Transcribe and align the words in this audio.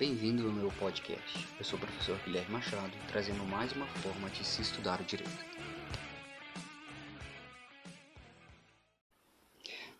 Bem-vindo 0.00 0.46
ao 0.46 0.50
meu 0.50 0.72
podcast. 0.78 1.46
Eu 1.58 1.62
sou 1.62 1.78
o 1.78 1.82
professor 1.82 2.18
Guilherme 2.24 2.52
Machado, 2.52 2.90
trazendo 3.08 3.44
mais 3.44 3.70
uma 3.72 3.86
forma 3.86 4.30
de 4.30 4.42
se 4.42 4.62
estudar 4.62 4.98
o 4.98 5.04
direito. 5.04 5.44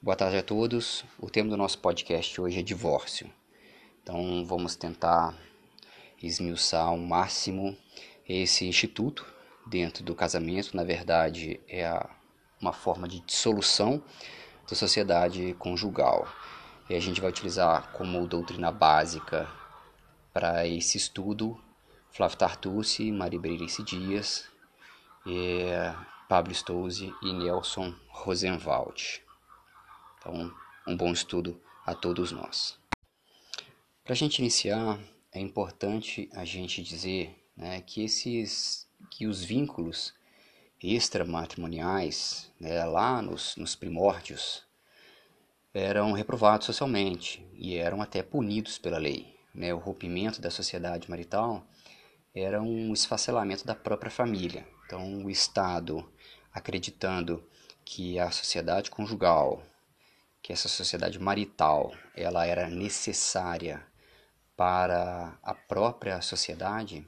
Boa 0.01 0.17
tarde 0.17 0.39
a 0.39 0.43
todos. 0.43 1.05
O 1.19 1.29
tema 1.29 1.51
do 1.51 1.57
nosso 1.59 1.79
podcast 1.81 2.41
hoje 2.41 2.61
é 2.61 2.63
divórcio. 2.63 3.31
Então 4.03 4.43
vamos 4.47 4.75
tentar 4.75 5.36
esmiuçar 6.23 6.87
ao 6.87 6.96
máximo 6.96 7.77
esse 8.27 8.64
instituto 8.64 9.27
dentro 9.67 10.03
do 10.03 10.14
casamento. 10.14 10.75
Na 10.75 10.82
verdade, 10.82 11.61
é 11.69 11.93
uma 12.59 12.73
forma 12.73 13.07
de 13.07 13.21
dissolução 13.21 14.03
da 14.67 14.75
sociedade 14.75 15.55
conjugal. 15.59 16.27
E 16.89 16.95
a 16.95 17.01
gente 17.01 17.21
vai 17.21 17.29
utilizar 17.29 17.93
como 17.93 18.27
doutrina 18.27 18.73
básica 18.73 19.59
para 20.33 20.67
esse 20.67 20.97
estudo 20.97 21.61
Flávio 22.11 22.38
Tartucci, 22.38 23.11
Maria 23.12 23.38
Berenice 23.38 23.83
Dias, 23.83 24.48
Pablo 26.29 26.55
Stouze 26.55 27.12
e 27.23 27.33
Nelson 27.33 27.95
Rosenwald. 28.09 29.23
Então, 30.19 30.52
um 30.87 30.97
bom 30.97 31.12
estudo 31.12 31.61
a 31.85 31.95
todos 31.95 32.33
nós. 32.33 32.79
Para 34.05 34.12
a 34.12 34.16
gente 34.16 34.38
iniciar, 34.38 34.98
é 35.33 35.41
importante 35.41 36.29
a 36.33 36.45
gente 36.45 36.83
dizer 36.83 37.37
né, 37.57 37.80
que 37.80 38.05
esses 38.05 38.88
que 39.10 39.27
os 39.27 39.43
vínculos 39.43 40.15
extramatrimoniais, 40.83 42.52
né, 42.60 42.85
lá 42.85 43.23
nos, 43.23 43.57
nos 43.57 43.74
primórdios, 43.74 44.62
eram 45.73 46.12
reprovados 46.12 46.66
socialmente 46.66 47.47
e 47.55 47.77
eram 47.77 48.02
até 48.02 48.23
punidos 48.23 48.79
pela 48.79 48.99
lei. 48.99 49.40
Né? 49.54 49.72
O 49.74 49.78
rompimento 49.78 50.40
da 50.40 50.50
sociedade 50.50 51.09
marital 51.10 51.66
era 52.34 52.62
um 52.62 52.92
esfacelamento 52.92 53.66
da 53.66 53.74
própria 53.74 54.10
família. 54.10 54.66
Então, 54.87 55.24
o 55.24 55.30
Estado, 55.30 56.10
acreditando 56.52 57.45
que 57.84 58.18
a 58.18 58.30
sociedade 58.30 58.90
conjugal, 58.90 59.62
que 60.42 60.52
essa 60.52 60.68
sociedade 60.68 61.18
marital, 61.18 61.95
ela 62.15 62.46
era 62.46 62.68
necessária 62.68 63.84
para 64.56 65.38
a 65.42 65.54
própria 65.54 66.20
sociedade, 66.20 67.06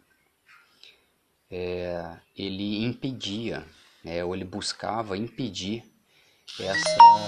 é, 1.51 2.19
ele 2.37 2.83
impedia, 2.85 3.67
né, 4.03 4.25
ou 4.25 4.35
ele 4.35 4.45
buscava 4.45 5.19
impedir 5.19 5.85
essa, 6.59 7.27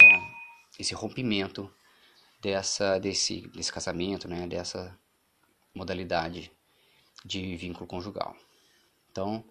esse 0.79 0.95
rompimento 0.95 1.71
dessa, 2.41 2.99
desse, 2.99 3.49
desse 3.49 3.73
casamento, 3.73 4.27
né, 4.27 4.47
dessa 4.47 4.99
modalidade 5.75 6.51
de 7.25 7.57
vínculo 7.57 7.87
conjugal. 7.87 8.37
Então, 9.11 9.45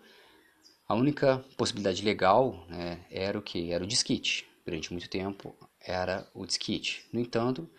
a 0.88 0.96
única 0.96 1.40
possibilidade 1.58 2.04
legal 2.04 2.66
né, 2.68 3.06
era 3.10 3.38
o 3.38 3.42
que? 3.42 3.72
Era 3.72 3.84
o 3.84 3.88
disquite. 3.88 4.48
Durante 4.66 4.92
muito 4.92 5.10
tempo 5.10 5.56
era 5.80 6.30
o 6.34 6.46
disquite. 6.46 7.06
No 7.12 7.20
entanto, 7.20 7.70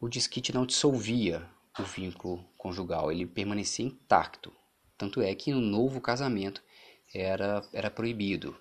o 0.00 0.08
disquite 0.08 0.52
não 0.52 0.66
dissolvia 0.66 1.48
o 1.78 1.82
vínculo 1.82 2.44
conjugal, 2.56 3.10
ele 3.10 3.26
permanecia 3.26 3.84
intacto. 3.84 4.52
Tanto 4.98 5.20
é 5.22 5.34
que 5.34 5.52
no 5.52 5.60
novo 5.60 6.00
casamento 6.00 6.62
era, 7.14 7.66
era 7.72 7.90
proibido. 7.90 8.56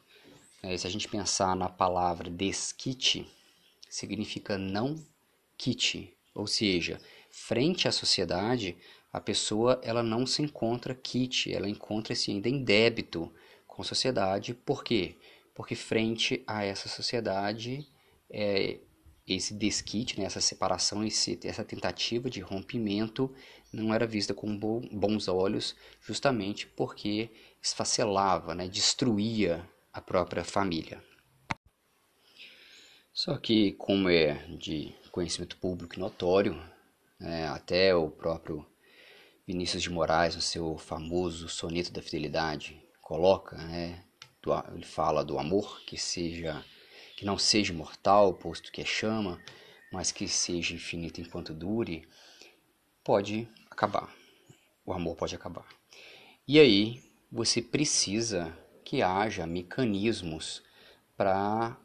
É, 0.64 0.78
se 0.78 0.88
a 0.88 0.90
gente 0.90 1.08
pensar 1.08 1.56
na 1.56 1.68
palavra 1.68 2.30
desquite, 2.30 3.28
significa 3.90 4.58
não 4.58 4.96
quite, 5.58 6.16
ou 6.34 6.48
seja, 6.48 7.00
frente 7.30 7.88
à 7.88 7.92
sociedade, 7.92 8.78
a 9.12 9.20
pessoa 9.20 9.80
ela 9.84 10.02
não 10.02 10.26
se 10.26 10.42
encontra 10.42 10.96
quite, 10.96 11.54
ela 11.54 11.68
encontra-se 11.68 12.32
ainda 12.32 12.48
em 12.48 12.64
débito 12.64 13.32
com 13.68 13.82
a 13.82 13.86
sociedade. 13.86 14.54
Por 14.54 14.84
quê? 14.84 15.18
Porque 15.54 15.76
frente 15.76 16.44
a 16.48 16.64
essa 16.64 16.88
sociedade, 16.88 17.88
é, 18.30 18.80
esse 19.28 19.54
desquite, 19.54 20.20
né, 20.20 20.26
essa 20.26 20.42
separação, 20.42 21.04
esse, 21.04 21.40
essa 21.44 21.64
tentativa 21.64 22.30
de 22.30 22.40
rompimento 22.40 23.34
não 23.72 23.94
era 23.94 24.08
vista 24.08 24.34
com 24.34 24.58
bons 24.58 25.28
olhos, 25.28 25.76
justamente 26.02 26.68
porque 26.68 27.30
esfacelava, 27.62 28.56
né, 28.56 28.68
destruía 28.68 29.68
a 29.94 30.02
própria 30.02 30.44
família. 30.44 31.04
Só 33.14 33.38
que, 33.38 33.74
como 33.74 34.10
é 34.10 34.46
de 34.58 34.96
conhecimento 35.12 35.58
público 35.58 36.00
notório, 36.00 36.56
né, 37.20 37.48
até 37.50 37.94
o 37.94 38.10
próprio 38.10 38.66
Vinícius 39.48 39.84
de 39.84 39.90
Moraes, 39.90 40.36
no 40.36 40.42
seu 40.42 40.78
famoso 40.78 41.50
Soneto 41.50 41.92
da 41.92 42.02
Fidelidade, 42.02 42.82
coloca, 43.02 43.58
né, 43.58 44.04
do, 44.42 44.54
ele 44.74 44.86
fala 44.86 45.24
do 45.24 45.40
amor 45.40 45.82
que 45.86 45.98
seja 45.98 46.64
que 47.18 47.26
não 47.26 47.38
seja 47.38 47.72
mortal, 47.72 48.34
posto 48.34 48.72
que 48.72 48.82
é 48.82 48.86
chama, 48.86 49.40
mas 49.92 50.12
que 50.12 50.28
seja 50.28 50.74
infinito 50.74 51.22
enquanto 51.22 51.54
dure, 51.54 52.08
pode 53.04 53.48
acabar. 53.70 54.12
O 54.84 54.92
amor 54.92 55.16
pode 55.16 55.36
acabar. 55.36 55.68
E 56.48 56.60
aí 56.60 57.04
você 57.32 57.62
precisa 57.62 58.58
que 58.84 59.04
haja 59.04 59.46
mecanismos 59.46 60.64
para 61.16 61.78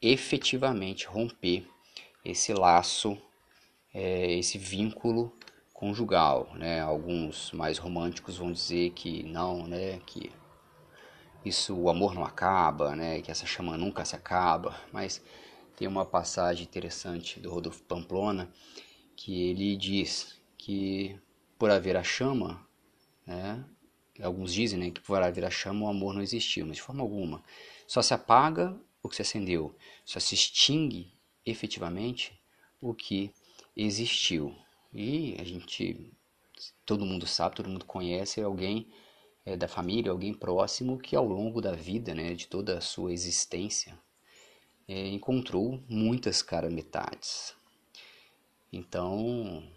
efetivamente 0.00 1.06
romper 1.06 1.68
esse 2.24 2.54
laço, 2.54 3.20
é, 3.92 4.32
esse 4.32 4.56
vínculo 4.56 5.36
conjugal, 5.74 6.48
né? 6.54 6.80
Alguns 6.80 7.52
mais 7.52 7.76
românticos 7.76 8.38
vão 8.38 8.52
dizer 8.52 8.90
que 8.90 9.24
não, 9.24 9.66
né? 9.66 10.00
Que 10.06 10.32
isso 11.44 11.76
o 11.76 11.90
amor 11.90 12.14
não 12.14 12.24
acaba, 12.24 12.96
né? 12.96 13.20
Que 13.20 13.30
essa 13.30 13.44
chama 13.44 13.76
nunca 13.76 14.04
se 14.04 14.16
acaba. 14.16 14.80
Mas 14.92 15.20
tem 15.76 15.88
uma 15.88 16.06
passagem 16.06 16.64
interessante 16.64 17.40
do 17.40 17.50
Rodolfo 17.50 17.82
Pamplona 17.82 18.50
que 19.16 19.50
ele 19.50 19.76
diz 19.76 20.40
que 20.56 21.20
por 21.58 21.70
haver 21.70 21.96
a 21.96 22.02
chama, 22.04 22.66
né? 23.26 23.64
Alguns 24.22 24.54
dizem, 24.54 24.78
né, 24.78 24.90
que 24.92 25.00
por 25.00 25.20
haver 25.20 25.44
a 25.44 25.50
chama 25.50 25.86
o 25.86 25.88
amor 25.88 26.14
não 26.14 26.22
existiu, 26.22 26.64
mas 26.66 26.76
de 26.76 26.82
forma 26.82 27.02
alguma. 27.02 27.42
Só 27.84 28.00
se 28.00 28.14
apaga 28.14 28.78
o 29.02 29.08
que 29.08 29.16
se 29.16 29.22
acendeu, 29.22 29.76
só 30.04 30.20
se 30.20 30.36
extingue 30.36 31.12
efetivamente 31.44 32.40
o 32.80 32.94
que 32.94 33.32
existiu. 33.76 34.54
E 34.94 35.36
a 35.40 35.44
gente, 35.44 36.12
todo 36.86 37.04
mundo 37.04 37.26
sabe, 37.26 37.56
todo 37.56 37.68
mundo 37.68 37.84
conhece 37.84 38.40
alguém 38.40 38.88
é, 39.44 39.56
da 39.56 39.66
família, 39.66 40.12
alguém 40.12 40.32
próximo 40.32 40.98
que 40.98 41.16
ao 41.16 41.26
longo 41.26 41.60
da 41.60 41.72
vida, 41.72 42.14
né, 42.14 42.32
de 42.34 42.46
toda 42.46 42.78
a 42.78 42.80
sua 42.80 43.12
existência, 43.12 43.98
é, 44.86 45.08
encontrou 45.08 45.82
muitas 45.88 46.42
cara-metades. 46.42 47.56
Então, 48.72 49.68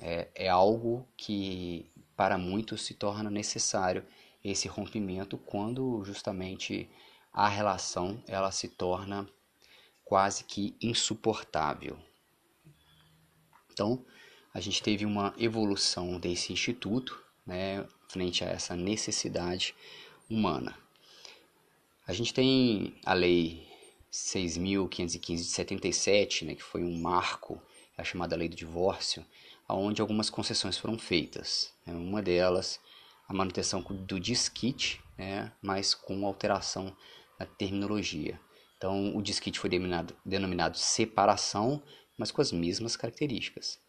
é, 0.00 0.28
é 0.34 0.48
algo 0.48 1.06
que 1.16 1.90
para 2.16 2.36
muitos 2.36 2.82
se 2.82 2.94
torna 2.94 3.30
necessário 3.30 4.04
esse 4.42 4.68
rompimento 4.68 5.38
quando 5.38 6.04
justamente 6.04 6.88
a 7.32 7.48
relação 7.48 8.22
ela 8.26 8.50
se 8.52 8.68
torna 8.68 9.28
quase 10.04 10.44
que 10.44 10.76
insuportável. 10.80 11.98
Então, 13.72 14.04
a 14.54 14.60
gente 14.60 14.80
teve 14.80 15.04
uma 15.04 15.34
evolução 15.36 16.18
desse 16.20 16.52
instituto, 16.52 17.20
né, 17.44 17.84
frente 18.08 18.44
a 18.44 18.48
essa 18.48 18.76
necessidade 18.76 19.74
humana. 20.30 20.78
A 22.06 22.12
gente 22.12 22.32
tem 22.32 22.94
a 23.04 23.12
lei 23.14 23.66
6.515 24.12 25.36
de 25.36 25.44
77, 25.44 26.44
né, 26.44 26.54
que 26.54 26.62
foi 26.62 26.84
um 26.84 26.96
marco, 26.96 27.60
é 27.98 28.02
a 28.02 28.04
chamada 28.04 28.36
lei 28.36 28.48
do 28.48 28.54
divórcio, 28.54 29.26
onde 29.68 30.00
algumas 30.00 30.30
concessões 30.30 30.78
foram 30.78 30.96
feitas. 30.96 31.72
Né, 31.84 31.92
uma 31.92 32.22
delas, 32.22 32.78
a 33.26 33.34
manutenção 33.34 33.82
do 33.82 34.20
disquite, 34.20 35.02
né, 35.18 35.52
mas 35.60 35.94
com 35.94 36.24
alteração 36.24 36.96
na 37.40 37.44
terminologia. 37.44 38.40
Então, 38.76 39.16
o 39.16 39.22
disquite 39.22 39.58
foi 39.58 39.68
denominado, 39.68 40.14
denominado 40.24 40.78
separação, 40.78 41.82
mas 42.16 42.30
com 42.30 42.40
as 42.40 42.52
mesmas 42.52 42.94
características. 42.94 43.82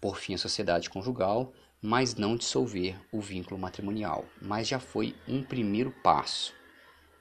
Por 0.00 0.18
fim, 0.18 0.34
a 0.34 0.38
sociedade 0.38 0.90
conjugal, 0.90 1.52
mas 1.80 2.14
não 2.14 2.36
dissolver 2.36 3.00
o 3.12 3.20
vínculo 3.20 3.58
matrimonial. 3.58 4.24
Mas 4.40 4.68
já 4.68 4.78
foi 4.78 5.14
um 5.26 5.42
primeiro 5.42 5.90
passo. 6.02 6.54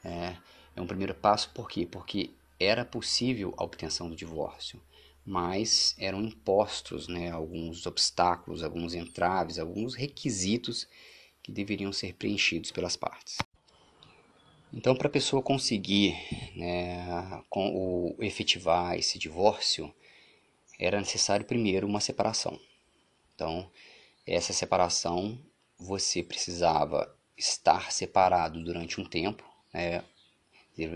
É, 0.04 0.36
é 0.76 0.82
um 0.82 0.88
primeiro 0.88 1.14
passo 1.14 1.52
por 1.52 1.70
quê? 1.70 1.86
Porque 1.86 2.32
era 2.60 2.86
possível 2.86 3.54
a 3.58 3.64
obtenção 3.64 4.10
do 4.10 4.16
divórcio, 4.16 4.82
mas 5.26 5.96
eram 5.98 6.22
impostos 6.22 7.08
né, 7.08 7.32
alguns 7.32 7.86
obstáculos, 7.86 8.64
alguns 8.64 8.94
entraves, 8.94 9.60
alguns 9.60 9.96
requisitos 9.96 10.88
que 11.42 11.52
deveriam 11.52 11.92
ser 11.92 12.14
preenchidos 12.14 12.72
pelas 12.72 12.96
partes. 12.96 13.38
Então, 14.74 14.96
para 14.96 15.08
a 15.08 15.12
pessoa 15.12 15.42
conseguir 15.42 16.16
né, 16.56 17.42
com 17.50 17.70
o, 17.70 18.24
efetivar 18.24 18.98
esse 18.98 19.18
divórcio, 19.18 19.94
era 20.80 21.00
necessário 21.00 21.46
primeiro 21.46 21.88
uma 21.88 22.00
separação. 22.00 22.60
Então, 23.34 23.70
essa 24.26 24.54
separação 24.54 25.40
você 25.78 26.24
precisava 26.24 27.14
estar 27.38 27.92
separado 27.92 28.64
durante 28.64 29.00
um 29.00 29.06
tempo, 29.06 29.44
né, 29.74 30.04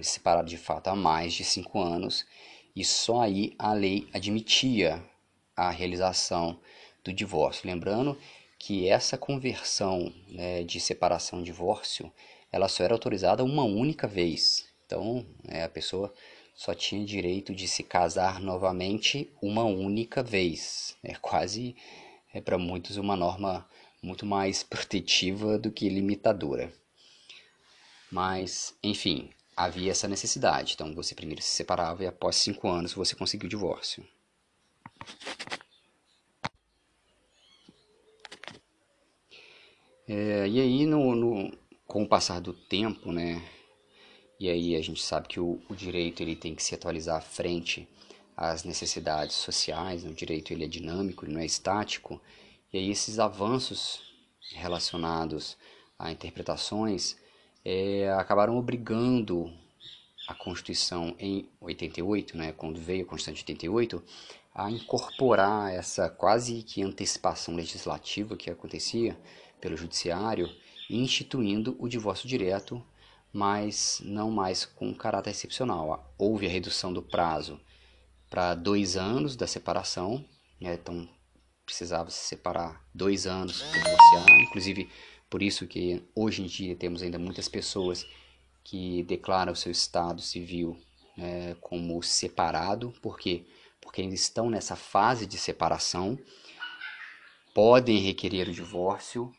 separado 0.01 0.49
de 0.49 0.57
fato 0.57 0.87
há 0.87 0.95
mais 0.95 1.33
de 1.33 1.43
cinco 1.43 1.79
anos, 1.79 2.25
e 2.75 2.83
só 2.83 3.21
aí 3.21 3.53
a 3.57 3.73
lei 3.73 4.07
admitia 4.13 5.03
a 5.55 5.69
realização 5.69 6.59
do 7.03 7.11
divórcio. 7.11 7.67
Lembrando 7.67 8.17
que 8.57 8.87
essa 8.87 9.17
conversão 9.17 10.13
né, 10.27 10.63
de 10.63 10.79
separação-divórcio 10.79 12.11
ela 12.51 12.67
só 12.67 12.83
era 12.83 12.93
autorizada 12.93 13.43
uma 13.43 13.63
única 13.63 14.07
vez. 14.07 14.67
Então, 14.85 15.25
é, 15.47 15.63
a 15.63 15.69
pessoa 15.69 16.13
só 16.59 16.73
tinha 16.73 17.05
direito 17.05 17.55
de 17.55 17.69
se 17.69 17.83
casar 17.83 18.41
novamente 18.41 19.31
uma 19.41 19.63
única 19.63 20.21
vez. 20.21 20.93
É 21.01 21.15
quase, 21.15 21.73
é 22.33 22.41
para 22.41 22.57
muitos, 22.57 22.97
uma 22.97 23.15
norma 23.15 23.65
muito 24.03 24.25
mais 24.25 24.61
protetiva 24.67 25.57
do 25.57 25.71
que 25.71 25.87
limitadora. 25.87 26.69
Mas, 28.11 28.75
enfim, 28.83 29.29
havia 29.55 29.91
essa 29.91 30.05
necessidade. 30.09 30.73
Então, 30.73 30.93
você 30.93 31.15
primeiro 31.15 31.41
se 31.41 31.47
separava 31.47 32.03
e 32.03 32.07
após 32.07 32.35
cinco 32.35 32.67
anos 32.67 32.91
você 32.91 33.15
conseguiu 33.15 33.47
o 33.47 33.49
divórcio. 33.49 34.05
É, 40.05 40.45
e 40.45 40.59
aí, 40.59 40.85
no, 40.85 41.15
no, 41.15 41.57
com 41.87 42.03
o 42.03 42.07
passar 42.07 42.41
do 42.41 42.51
tempo, 42.51 43.13
né, 43.13 43.41
e 44.39 44.49
aí 44.49 44.75
a 44.75 44.81
gente 44.81 45.01
sabe 45.01 45.27
que 45.27 45.39
o, 45.39 45.59
o 45.69 45.75
direito 45.75 46.21
ele 46.21 46.35
tem 46.35 46.55
que 46.55 46.63
se 46.63 46.73
atualizar 46.73 47.21
frente 47.21 47.87
às 48.37 48.63
necessidades 48.63 49.35
sociais, 49.35 50.03
né? 50.03 50.11
o 50.11 50.13
direito 50.13 50.53
ele 50.53 50.63
é 50.63 50.67
dinâmico, 50.67 51.25
ele 51.25 51.33
não 51.33 51.41
é 51.41 51.45
estático, 51.45 52.21
e 52.71 52.77
aí 52.77 52.89
esses 52.89 53.19
avanços 53.19 54.01
relacionados 54.53 55.57
a 55.97 56.11
interpretações 56.11 57.17
é, 57.65 58.09
acabaram 58.11 58.57
obrigando 58.57 59.51
a 60.27 60.33
Constituição 60.33 61.15
em 61.19 61.49
88, 61.59 62.37
né, 62.37 62.51
quando 62.51 62.79
veio 62.79 63.03
a 63.03 63.05
Constituição 63.05 63.33
de 63.33 63.51
88, 63.51 64.03
a 64.53 64.69
incorporar 64.69 65.73
essa 65.73 66.09
quase 66.09 66.61
que 66.63 66.83
antecipação 66.83 67.55
legislativa 67.55 68.37
que 68.37 68.49
acontecia 68.49 69.17
pelo 69.59 69.75
Judiciário, 69.75 70.49
instituindo 70.89 71.75
o 71.79 71.89
divórcio 71.89 72.27
direto 72.27 72.83
mas 73.31 74.01
não 74.03 74.31
mais 74.31 74.65
com 74.65 74.93
caráter 74.93 75.31
excepcional. 75.31 76.13
Houve 76.17 76.47
a 76.47 76.49
redução 76.49 76.91
do 76.91 77.01
prazo 77.01 77.59
para 78.29 78.55
dois 78.55 78.95
anos 78.97 79.35
da 79.35 79.47
separação, 79.47 80.25
né? 80.59 80.73
então 80.73 81.07
precisava 81.65 82.09
se 82.09 82.27
separar 82.27 82.83
dois 82.93 83.27
anos 83.27 83.61
para 83.61 83.79
divorciar, 83.79 84.41
inclusive 84.41 84.89
por 85.29 85.43
isso 85.43 85.67
que 85.67 86.03
hoje 86.15 86.41
em 86.41 86.47
dia 86.47 86.75
temos 86.75 87.03
ainda 87.03 87.19
muitas 87.19 87.47
pessoas 87.47 88.05
que 88.63 89.03
declaram 89.03 89.53
seu 89.53 89.71
estado 89.71 90.21
civil 90.21 90.79
né, 91.15 91.55
como 91.61 92.01
separado, 92.01 92.93
por 93.01 93.19
quê? 93.19 93.45
Porque 93.79 94.01
ainda 94.01 94.15
estão 94.15 94.49
nessa 94.49 94.75
fase 94.75 95.25
de 95.25 95.37
separação, 95.37 96.17
podem 97.53 97.99
requerer 97.99 98.47
o 98.47 98.53
divórcio, 98.53 99.31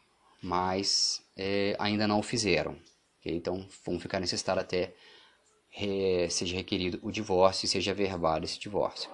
mas 0.42 1.22
é, 1.36 1.76
ainda 1.78 2.06
não 2.06 2.20
o 2.20 2.22
fizeram. 2.22 2.76
Okay? 3.20 3.34
Então, 3.34 3.66
vão 3.84 4.00
ficar 4.00 4.18
nesse 4.20 4.34
estado 4.34 4.58
até 4.58 4.94
seja 6.28 6.56
requerido 6.56 6.98
o 7.02 7.12
divórcio 7.12 7.66
e 7.66 7.68
seja 7.68 7.94
verbado 7.94 8.44
esse 8.44 8.58
divórcio. 8.58 9.10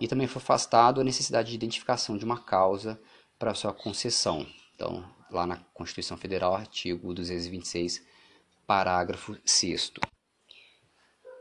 E 0.00 0.08
também 0.08 0.26
foi 0.26 0.40
afastado 0.40 1.00
a 1.00 1.04
necessidade 1.04 1.50
de 1.50 1.54
identificação 1.54 2.16
de 2.16 2.24
uma 2.24 2.40
causa 2.42 3.00
para 3.38 3.54
sua 3.54 3.72
concessão. 3.72 4.46
Então, 4.74 5.04
lá 5.30 5.46
na 5.46 5.56
Constituição 5.74 6.16
Federal, 6.16 6.54
artigo 6.54 7.12
226, 7.12 8.04
parágrafo 8.66 9.36
6 9.44 9.92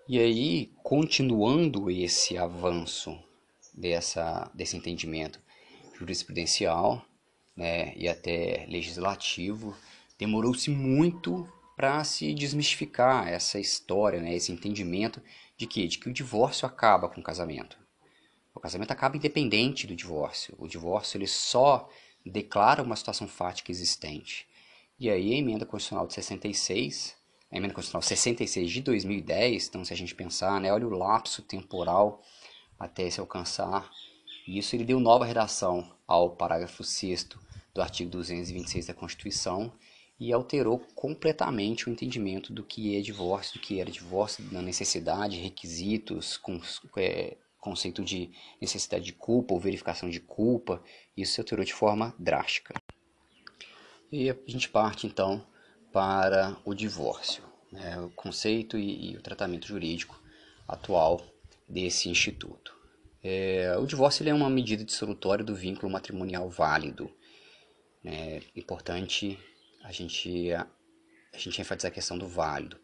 E 0.08 0.20
aí, 0.20 0.72
continuando 0.84 1.90
esse 1.90 2.38
avanço 2.38 3.18
dessa, 3.74 4.52
desse 4.54 4.76
entendimento 4.76 5.40
jurisprudencial 5.98 7.06
né, 7.56 7.94
e 7.96 8.08
até 8.08 8.66
legislativo, 8.70 9.76
demorou-se 10.18 10.70
muito 10.70 11.48
para 11.78 12.04
se 12.04 12.34
desmistificar 12.34 13.28
essa 13.28 13.60
história, 13.60 14.20
né, 14.20 14.34
esse 14.34 14.52
entendimento 14.52 15.22
de 15.56 15.68
que, 15.68 15.88
de 15.88 16.00
que 16.00 16.10
o 16.10 16.14
divórcio 16.14 16.66
acaba 16.66 17.08
com 17.08 17.22
o 17.22 17.24
casamento. 17.24 17.78
O 18.54 18.60
casamento 18.60 18.90
acaba 18.90 19.16
independente 19.16 19.86
do 19.86 19.96
divórcio. 19.96 20.56
O 20.58 20.68
divórcio 20.68 21.20
ele 21.20 21.28
só 21.28 21.88
declara 22.26 22.82
uma 22.82 22.96
situação 22.96 23.28
fática 23.28 23.72
existente. 23.72 24.48
E 25.00 25.08
aí 25.08 25.32
a 25.36 25.38
emenda 25.38 25.68
constitucional 25.68 26.08
de 26.08 26.16
66, 26.16 27.16
a 27.52 27.58
emenda 27.58 27.76
constitucional 27.76 28.02
66 28.02 28.72
de 28.72 28.82
2010, 28.82 29.68
então 29.68 29.86
se 29.86 29.94
a 29.94 29.98
gente 29.98 30.16
pensar, 30.16 30.60
né, 30.60 30.74
olha 30.74 30.88
o 30.88 30.98
lapso 30.98 31.44
temporal 31.44 32.24
até 32.80 33.08
se 33.08 33.20
alcançar 33.20 33.88
isso, 34.48 34.76
ele 34.76 34.84
deu 34.84 35.00
nova 35.00 35.26
redação 35.26 35.96
ao 36.08 36.32
parágrafo 36.32 36.84
6 36.84 37.28
do 37.76 37.82
artigo 37.84 38.10
226 38.10 38.88
da 38.88 38.96
Constituição, 38.96 39.72
e 40.20 40.34
alterou 40.34 40.80
completamente 40.96 41.88
o 41.88 41.92
entendimento 41.92 42.52
do 42.52 42.64
que 42.64 42.98
é 42.98 43.02
divórcio, 43.02 43.54
do 43.54 43.60
que 43.60 43.80
era 43.80 43.92
divórcio, 43.92 44.44
da 44.46 44.62
necessidade, 44.62 45.38
requisitos, 45.38 46.38
com, 46.38 46.60
é, 46.98 47.38
conceito 47.60 48.04
de 48.04 48.32
necessidade 48.60 49.06
de 49.06 49.14
culpa 49.14 49.54
ou 49.54 49.60
verificação 49.60 50.10
de 50.10 50.20
culpa, 50.20 50.82
isso 51.16 51.34
se 51.34 51.42
alterou 51.42 51.64
de 51.64 51.74
forma 51.74 52.16
drástica. 52.18 52.74
E 54.12 54.30
a 54.30 54.36
gente 54.48 54.70
parte 54.70 55.06
então 55.06 55.46
para 55.92 56.58
o 56.66 56.74
divórcio, 56.74 57.44
né, 57.72 58.00
o 58.00 58.10
conceito 58.10 58.78
e, 58.78 59.12
e, 59.12 59.18
o 59.18 59.22
tratamento 59.22 59.68
jurídico 59.68 60.20
atual 60.68 61.22
desse 61.68 62.10
instituto. 62.10 62.76
É, 63.22 63.76
o 63.78 63.86
divórcio 63.86 64.28
é 64.28 64.34
uma 64.34 64.50
medida 64.50 64.84
dissolutória 64.84 65.44
do 65.44 65.56
vínculo 65.56 65.92
matrimonial 65.92 66.50
válido. 66.50 67.12
É 68.06 68.42
importante 68.56 69.38
a 69.88 69.92
gente, 69.94 70.52
a, 70.52 70.68
a 71.34 71.38
gente 71.38 71.62
enfatiza 71.62 71.88
a 71.88 71.92
questão 71.92 72.18
do 72.18 72.28
válido, 72.28 72.78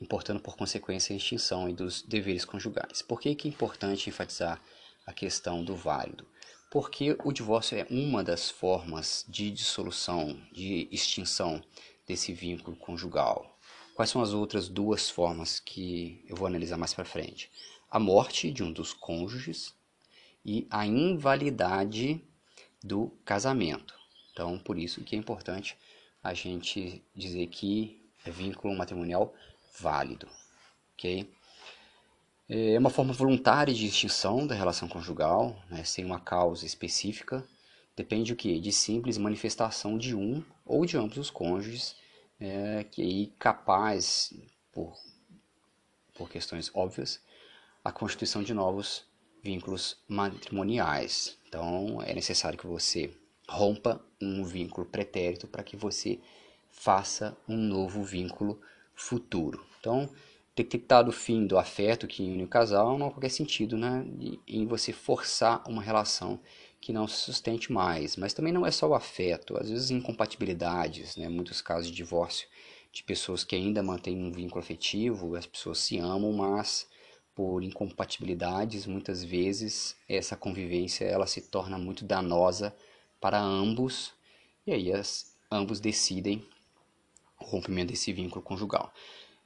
importando 0.00 0.40
por 0.40 0.56
consequência 0.56 1.14
a 1.14 1.16
extinção 1.16 1.68
e 1.68 1.72
dos 1.72 2.02
deveres 2.02 2.44
conjugais. 2.44 3.00
Por 3.00 3.20
que, 3.20 3.34
que 3.36 3.46
é 3.46 3.50
importante 3.50 4.10
enfatizar 4.10 4.60
a 5.06 5.12
questão 5.12 5.64
do 5.64 5.76
válido? 5.76 6.26
Porque 6.68 7.16
o 7.24 7.32
divórcio 7.32 7.78
é 7.78 7.86
uma 7.88 8.24
das 8.24 8.50
formas 8.50 9.24
de 9.28 9.52
dissolução, 9.52 10.36
de 10.52 10.88
extinção 10.90 11.62
desse 12.06 12.32
vínculo 12.32 12.76
conjugal. 12.76 13.56
Quais 13.94 14.10
são 14.10 14.20
as 14.20 14.32
outras 14.32 14.68
duas 14.68 15.08
formas 15.08 15.60
que 15.60 16.24
eu 16.26 16.36
vou 16.36 16.48
analisar 16.48 16.76
mais 16.76 16.92
para 16.92 17.04
frente? 17.04 17.50
A 17.88 18.00
morte 18.00 18.50
de 18.50 18.64
um 18.64 18.72
dos 18.72 18.92
cônjuges 18.92 19.72
e 20.44 20.66
a 20.70 20.84
invalidade 20.84 22.20
do 22.82 23.10
casamento. 23.24 23.94
Então, 24.32 24.58
por 24.58 24.76
isso 24.76 25.02
que 25.02 25.14
é 25.14 25.18
importante 25.18 25.76
a 26.22 26.34
gente 26.34 27.02
dizer 27.14 27.46
que 27.48 28.00
é 28.24 28.30
vínculo 28.30 28.76
matrimonial 28.76 29.34
válido, 29.78 30.28
ok? 30.94 31.30
É 32.48 32.78
uma 32.78 32.90
forma 32.90 33.12
voluntária 33.12 33.74
de 33.74 33.86
extinção 33.86 34.46
da 34.46 34.54
relação 34.54 34.88
conjugal, 34.88 35.62
né, 35.70 35.84
sem 35.84 36.04
uma 36.04 36.18
causa 36.18 36.64
específica, 36.64 37.46
depende 37.94 38.32
o 38.32 38.36
que? 38.36 38.58
De 38.58 38.72
simples 38.72 39.18
manifestação 39.18 39.98
de 39.98 40.14
um 40.14 40.42
ou 40.64 40.86
de 40.86 40.96
ambos 40.96 41.18
os 41.18 41.30
cônjuges, 41.30 41.94
é, 42.40 42.84
que 42.84 43.02
aí 43.02 43.26
capaz, 43.38 44.32
por, 44.72 44.96
por 46.14 46.30
questões 46.30 46.70
óbvias, 46.74 47.20
a 47.84 47.92
constituição 47.92 48.42
de 48.42 48.54
novos 48.54 49.04
vínculos 49.42 49.98
matrimoniais. 50.08 51.36
Então, 51.48 52.02
é 52.02 52.14
necessário 52.14 52.58
que 52.58 52.66
você 52.66 53.10
rompa 53.48 54.00
um 54.20 54.44
vínculo 54.44 54.86
pretérito 54.86 55.46
para 55.46 55.62
que 55.62 55.76
você 55.76 56.18
faça 56.70 57.36
um 57.48 57.56
novo 57.56 58.02
vínculo 58.02 58.60
futuro. 58.94 59.64
Então, 59.80 60.08
detectado 60.54 61.10
o 61.10 61.12
fim 61.12 61.46
do 61.46 61.56
afeto 61.56 62.06
que 62.06 62.22
une 62.22 62.44
o 62.44 62.48
casal, 62.48 62.98
não 62.98 63.06
há 63.06 63.10
qualquer 63.10 63.30
sentido 63.30 63.76
né, 63.76 64.04
em 64.46 64.66
você 64.66 64.92
forçar 64.92 65.62
uma 65.68 65.82
relação 65.82 66.40
que 66.80 66.92
não 66.92 67.08
se 67.08 67.16
sustente 67.16 67.72
mais. 67.72 68.16
Mas 68.16 68.34
também 68.34 68.52
não 68.52 68.66
é 68.66 68.70
só 68.70 68.88
o 68.88 68.94
afeto, 68.94 69.56
às 69.56 69.70
vezes 69.70 69.90
incompatibilidades, 69.90 71.16
né, 71.16 71.28
muitos 71.28 71.60
casos 71.60 71.88
de 71.88 71.96
divórcio 71.96 72.48
de 72.92 73.02
pessoas 73.02 73.44
que 73.44 73.54
ainda 73.54 73.82
mantêm 73.82 74.22
um 74.22 74.32
vínculo 74.32 74.60
afetivo, 74.60 75.36
as 75.36 75.46
pessoas 75.46 75.78
se 75.78 75.98
amam, 75.98 76.32
mas 76.32 76.88
por 77.34 77.62
incompatibilidades, 77.62 78.86
muitas 78.86 79.22
vezes 79.22 79.94
essa 80.08 80.36
convivência 80.36 81.04
ela 81.04 81.26
se 81.26 81.42
torna 81.42 81.78
muito 81.78 82.04
danosa 82.04 82.74
para 83.20 83.40
ambos, 83.40 84.12
e 84.66 84.72
aí 84.72 84.92
as, 84.92 85.36
ambos 85.50 85.80
decidem 85.80 86.46
o 87.40 87.44
rompimento 87.44 87.92
desse 87.92 88.12
vínculo 88.12 88.42
conjugal. 88.42 88.92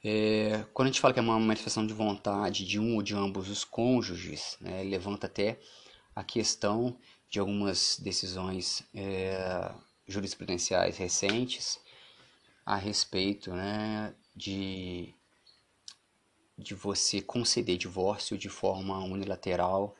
É, 0.03 0.65
quando 0.73 0.87
a 0.87 0.91
gente 0.91 0.99
fala 0.99 1.13
que 1.13 1.19
é 1.19 1.23
uma 1.23 1.39
manifestação 1.39 1.87
de 1.87 1.93
vontade 1.93 2.65
de 2.65 2.77
um 2.79 2.95
ou 2.95 3.01
de 3.01 3.15
ambos 3.15 3.49
os 3.49 3.63
cônjuges, 3.63 4.57
né, 4.59 4.83
levanta 4.83 5.27
até 5.27 5.59
a 6.15 6.23
questão 6.23 6.97
de 7.29 7.39
algumas 7.39 7.97
decisões 7.99 8.83
é, 8.93 9.71
jurisprudenciais 10.05 10.97
recentes 10.97 11.79
a 12.65 12.75
respeito 12.75 13.51
né, 13.53 14.13
de, 14.35 15.13
de 16.57 16.75
você 16.75 17.21
conceder 17.21 17.77
divórcio 17.77 18.37
de 18.37 18.49
forma 18.49 18.99
unilateral 18.99 19.95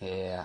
é, 0.00 0.44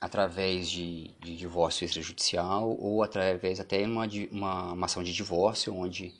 através 0.00 0.70
de, 0.70 1.08
de 1.20 1.36
divórcio 1.36 1.84
extrajudicial 1.84 2.74
ou 2.78 3.02
através 3.02 3.60
até 3.60 3.84
uma, 3.84 4.08
uma, 4.30 4.72
uma 4.72 4.86
ação 4.86 5.02
de 5.02 5.12
divórcio 5.12 5.74
onde 5.74 6.14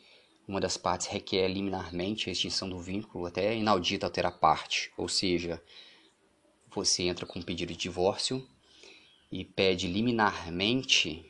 uma 0.47 0.61
das 0.61 0.77
partes 0.77 1.07
requer 1.07 1.49
liminarmente 1.49 2.29
a 2.29 2.33
extinção 2.33 2.69
do 2.69 2.81
vínculo, 2.81 3.27
até 3.27 3.57
inaudita 3.57 4.07
alterar 4.07 4.39
parte, 4.39 4.93
ou 4.97 5.09
seja, 5.09 5.63
você 6.69 7.05
entra 7.05 7.25
com 7.25 7.39
um 7.39 7.43
pedido 7.43 7.73
de 7.73 7.79
divórcio 7.79 8.47
e 9.31 9.45
pede 9.45 9.87
liminarmente 9.87 11.25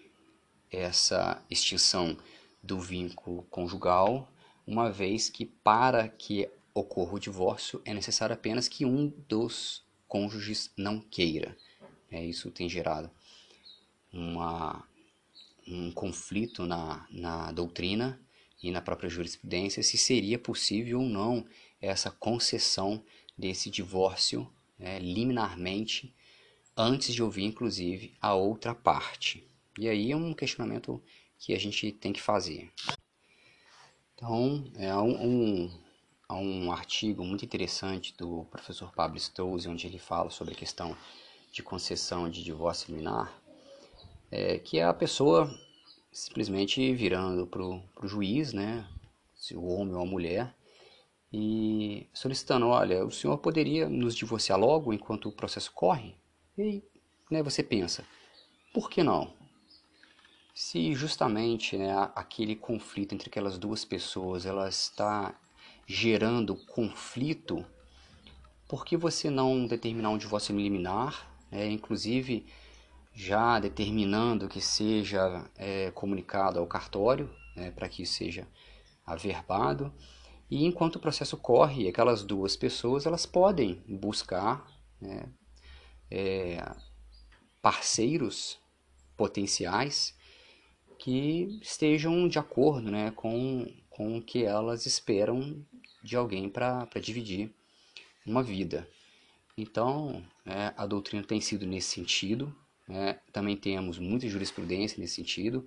essa 0.71 1.43
extinção 1.51 2.17
do 2.63 2.81
vínculo 2.81 3.43
conjugal, 3.45 4.29
uma 4.67 4.91
vez 4.91 5.29
que 5.29 5.45
para 5.45 6.09
que 6.09 6.49
ocorra 6.73 7.15
o 7.15 7.21
divórcio 7.21 7.83
é 7.85 7.93
necessário 7.93 8.35
apenas 8.35 8.69
que 8.69 8.85
um 8.85 9.09
dos 9.29 9.85
cônjuges 10.09 10.71
não 10.77 11.01
queira. 11.01 11.57
É, 12.11 12.25
isso 12.25 12.51
tem 12.51 12.69
gerado 12.69 13.11
uma, 14.13 14.85
um 15.67 15.93
conflito 15.93 16.67
na, 16.67 17.07
na 17.11 17.53
doutrina 17.53 18.21
e 18.63 18.71
na 18.71 18.83
própria 18.83 19.09
jurisprudência 19.09 19.83
se 19.83 19.97
seria 19.97 20.39
possível 20.39 21.01
ou 21.01 21.07
não 21.07 21.47
essa 21.81 22.11
concessão 22.11 23.03
desse 23.39 23.71
divórcio 23.71 24.51
né, 24.79 24.99
liminarmente 24.99 26.15
antes 26.77 27.15
de 27.15 27.23
ouvir, 27.23 27.45
inclusive, 27.45 28.15
a 28.21 28.35
outra 28.35 28.75
parte. 28.75 29.47
E 29.79 29.89
aí 29.89 30.13
é 30.13 30.17
um 30.17 30.35
questionamento 30.35 31.03
que 31.39 31.55
a 31.55 31.59
gente 31.59 31.93
tem 31.93 32.13
que 32.13 32.21
fazer. 32.21 32.71
Então, 34.15 34.71
é 34.77 34.95
um, 34.95 35.27
um, 35.27 35.81
há 36.29 36.37
um 36.37 36.73
artigo 36.73 37.25
muito 37.25 37.45
interessante 37.45 38.15
do 38.17 38.45
professor 38.51 38.93
Pablo 38.93 39.19
Stouze, 39.19 39.69
onde 39.69 39.87
ele 39.87 39.99
fala 39.99 40.31
sobre 40.31 40.53
a 40.53 40.57
questão 40.57 40.97
de 41.51 41.63
concessão 41.63 42.29
de 42.29 42.45
divórcio 42.45 42.91
liminar, 42.91 43.33
é, 44.31 44.59
que 44.59 44.79
é 44.79 44.85
a 44.85 44.95
pessoa 44.95 45.51
simplesmente 46.13 46.93
virando 46.95 47.47
para 47.47 47.63
o 47.63 47.83
juiz, 48.05 48.53
né, 48.53 48.87
se 49.35 49.57
o 49.57 49.65
homem 49.65 49.95
ou 49.95 50.03
a 50.03 50.07
mulher, 50.07 50.55
e 51.33 52.09
solicitando, 52.13 52.67
olha, 52.67 53.05
o 53.05 53.11
senhor 53.11 53.39
poderia 53.39 53.89
nos 53.89 54.17
divorciar 54.17 54.59
logo 54.59 54.93
enquanto 54.93 55.29
o 55.29 55.33
processo 55.33 55.71
corre? 55.73 56.17
E 56.59 56.83
né, 57.31 57.43
você 57.43 57.63
pensa, 57.63 58.05
por 58.75 58.91
que 58.91 59.03
não? 59.03 59.33
Se 60.53 60.93
justamente 60.95 61.77
né, 61.77 61.93
aquele 62.15 62.57
conflito 62.57 63.15
entre 63.15 63.29
aquelas 63.29 63.57
duas 63.57 63.85
pessoas 63.85 64.45
ela 64.45 64.69
está 64.69 65.35
gerando 65.87 66.57
conflito, 66.57 67.65
por 68.69 68.85
que 68.85 68.97
você 68.97 69.31
não 69.31 69.67
determinar 69.67 70.11
um 70.11 70.19
divórcio 70.19 70.57
liminar, 70.57 71.30
né, 71.51 71.71
inclusive 71.71 72.47
já 73.13 73.59
determinando 73.59 74.49
que 74.49 74.61
seja 74.61 75.51
é, 75.57 75.91
comunicado 75.91 76.59
ao 76.59 76.67
cartório, 76.67 77.31
né, 77.57 77.71
para 77.71 77.89
que 77.89 78.07
seja 78.07 78.47
averbado, 79.05 79.93
e 80.51 80.65
enquanto 80.65 80.97
o 80.97 81.01
processo 81.01 81.37
corre, 81.37 81.89
aquelas 81.89 82.23
duas 82.23 82.57
pessoas 82.57 83.07
elas 83.07 83.27
podem 83.27 83.83
buscar 83.87 84.67
né, 85.01 85.29
é, 86.11 86.65
parceiros 87.63 88.59
potenciais 89.17 90.17
que 90.99 91.59
estejam 91.63 92.29
de 92.29 92.39
acordo 92.39 92.91
né, 92.91 93.11
com, 93.13 93.67
com 93.89 94.19
o 94.19 94.23
que 94.23 94.45
elas 94.45 94.87
esperam 94.87 95.65
de 96.03 96.17
alguém 96.17 96.49
para 96.49 96.87
dividir 97.01 97.55
uma 98.27 98.43
vida. 98.43 98.89
Então, 99.57 100.23
é, 100.51 100.75
a 100.77 100.85
doutrina 100.85 101.23
tem 101.23 101.41
sido 101.41 101.65
nesse 101.65 101.95
sentido. 101.95 102.53
Né? 102.89 103.21
Também 103.33 103.57
temos 103.57 104.01
muita 104.01 104.29
jurisprudência 104.29 105.01
nesse 105.01 105.15
sentido. 105.15 105.65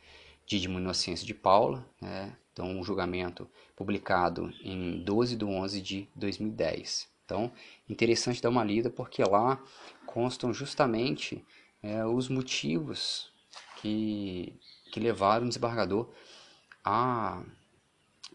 Didimo 0.46 0.78
Inocêncio 0.78 1.26
de 1.26 1.34
Paula, 1.34 1.86
né? 2.00 2.34
então 2.50 2.66
um 2.66 2.82
julgamento 2.82 3.46
publicado 3.76 4.50
em 4.64 5.04
12 5.04 5.36
de 5.36 5.44
11 5.44 5.82
de 5.82 6.08
2010. 6.16 7.06
Então, 7.24 7.52
interessante 7.86 8.40
dar 8.40 8.48
uma 8.48 8.64
lida 8.64 8.88
porque 8.88 9.22
lá 9.22 9.62
constam 10.06 10.54
justamente 10.54 11.44
é, 11.82 12.02
os 12.06 12.30
motivos 12.30 13.30
que, 13.76 14.58
que 14.90 14.98
levaram 14.98 15.44
o 15.44 15.48
desembargador 15.48 16.08
a 16.82 17.42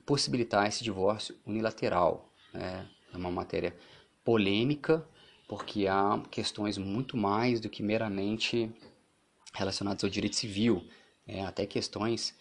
possibilitar 0.05 0.67
esse 0.67 0.83
divórcio 0.83 1.35
unilateral. 1.47 2.29
Né? 2.53 2.87
É 3.11 3.17
uma 3.17 3.31
matéria 3.31 3.75
polêmica, 4.23 5.03
porque 5.47 5.87
há 5.87 6.21
questões 6.29 6.77
muito 6.77 7.17
mais 7.17 7.59
do 7.59 7.69
que 7.69 7.81
meramente 7.81 8.71
relacionadas 9.53 10.03
ao 10.03 10.09
direito 10.09 10.35
civil 10.35 10.87
é, 11.27 11.43
até 11.43 11.65
questões 11.65 12.35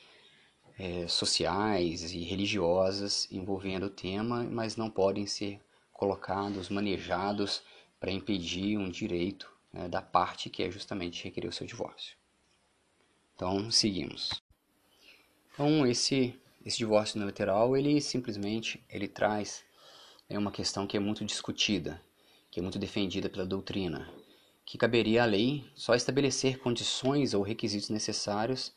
é, 0.79 1.07
sociais 1.07 2.13
e 2.13 2.23
religiosas 2.25 3.29
envolvendo 3.31 3.87
o 3.87 3.91
tema, 3.91 4.45
mas 4.45 4.77
não 4.77 4.91
podem 4.91 5.27
ser 5.27 5.61
colocados, 5.93 6.69
manejados 6.69 7.63
para 8.01 8.11
impedir 8.11 8.77
um 8.77 8.91
direito 8.91 9.51
né, 9.73 9.89
da 9.89 10.03
parte 10.03 10.51
que 10.51 10.63
é 10.63 10.71
justamente 10.71 11.23
requerer 11.25 11.49
o 11.49 11.53
seu 11.53 11.67
divórcio. 11.67 12.17
Então, 13.35 13.71
seguimos. 13.71 14.43
Então, 15.53 15.87
esse, 15.87 16.35
esse 16.65 16.79
divórcio 16.79 17.17
unilateral, 17.17 17.77
ele 17.77 18.01
simplesmente 18.01 18.83
ele 18.89 19.07
traz 19.07 19.65
é 20.29 20.39
uma 20.39 20.51
questão 20.51 20.87
que 20.87 20.97
é 20.97 21.01
muito 21.01 21.25
discutida, 21.25 22.03
que 22.51 22.59
é 22.59 22.63
muito 22.63 22.79
defendida 22.79 23.29
pela 23.29 23.45
doutrina, 23.45 24.11
que 24.73 24.79
caberia 24.79 25.25
à 25.25 25.27
lei 25.27 25.63
só 25.75 25.95
estabelecer 25.95 26.59
condições 26.59 27.35
ou 27.35 27.43
requisitos 27.43 27.91
necessários 27.91 28.73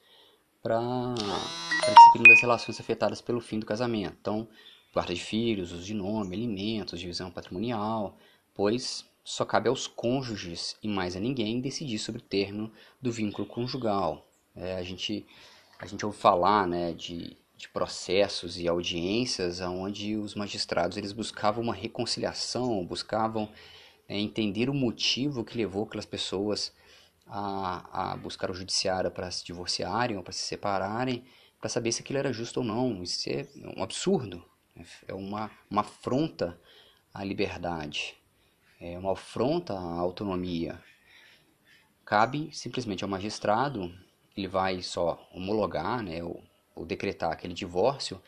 para 0.61 0.77
a 0.77 1.13
disciplina 1.13 2.27
das 2.27 2.41
relações 2.41 2.77
afetadas 2.81 3.21
pelo 3.21 3.39
fim 3.39 3.59
do 3.59 3.65
casamento. 3.65 4.17
Então, 4.19 4.45
guarda 4.93 5.15
de 5.15 5.23
filhos, 5.23 5.71
uso 5.71 5.85
de 5.85 5.93
nome, 5.93 6.35
alimentos, 6.35 6.99
divisão 6.99 7.31
patrimonial, 7.31 8.17
pois 8.53 9.05
só 9.23 9.45
cabe 9.45 9.69
aos 9.69 9.87
cônjuges 9.87 10.75
e 10.83 10.89
mais 10.89 11.15
a 11.15 11.19
ninguém 11.21 11.61
decidir 11.61 11.97
sobre 11.97 12.19
o 12.19 12.25
término 12.25 12.69
do 13.01 13.09
vínculo 13.09 13.47
conjugal. 13.47 14.27
É, 14.53 14.75
a, 14.75 14.83
gente, 14.83 15.25
a 15.79 15.85
gente 15.85 16.05
ouve 16.05 16.17
falar 16.17 16.67
né, 16.67 16.91
de, 16.91 17.37
de 17.55 17.69
processos 17.69 18.59
e 18.59 18.67
audiências 18.67 19.61
onde 19.61 20.17
os 20.17 20.35
magistrados 20.35 20.97
eles 20.97 21.13
buscavam 21.13 21.63
uma 21.63 21.73
reconciliação, 21.73 22.85
buscavam 22.85 23.49
é, 24.07 24.17
entender 24.17 24.69
o 24.69 24.73
motivo 24.73 25.43
que 25.43 25.57
levou 25.57 25.83
aquelas 25.83 26.05
pessoas 26.05 26.73
a, 27.27 28.11
a 28.13 28.17
buscar 28.17 28.51
o 28.51 28.53
judiciário 28.53 29.09
para 29.09 29.31
se 29.31 29.43
divorciarem 29.43 30.17
ou 30.17 30.23
para 30.23 30.33
se 30.33 30.41
separarem, 30.41 31.23
para 31.59 31.69
saber 31.69 31.91
se 31.91 32.01
aquilo 32.01 32.19
era 32.19 32.31
justo 32.31 32.59
ou 32.59 32.65
não. 32.65 33.01
Isso 33.01 33.29
é 33.29 33.47
um 33.77 33.81
absurdo, 33.81 34.43
é 35.07 35.13
uma, 35.13 35.49
uma 35.69 35.81
afronta 35.81 36.59
à 37.13 37.23
liberdade, 37.23 38.15
é 38.79 38.97
uma 38.97 39.13
afronta 39.13 39.73
à 39.73 39.99
autonomia. 39.99 40.79
Cabe 42.03 42.49
simplesmente 42.53 43.03
ao 43.03 43.09
magistrado, 43.09 43.91
ele 44.37 44.47
vai 44.47 44.81
só 44.83 45.27
homologar, 45.33 46.03
né, 46.03 46.23
ou, 46.23 46.43
ou 46.75 46.85
decretar 46.85 47.31
aquele 47.31 47.53
divórcio, 47.53 48.21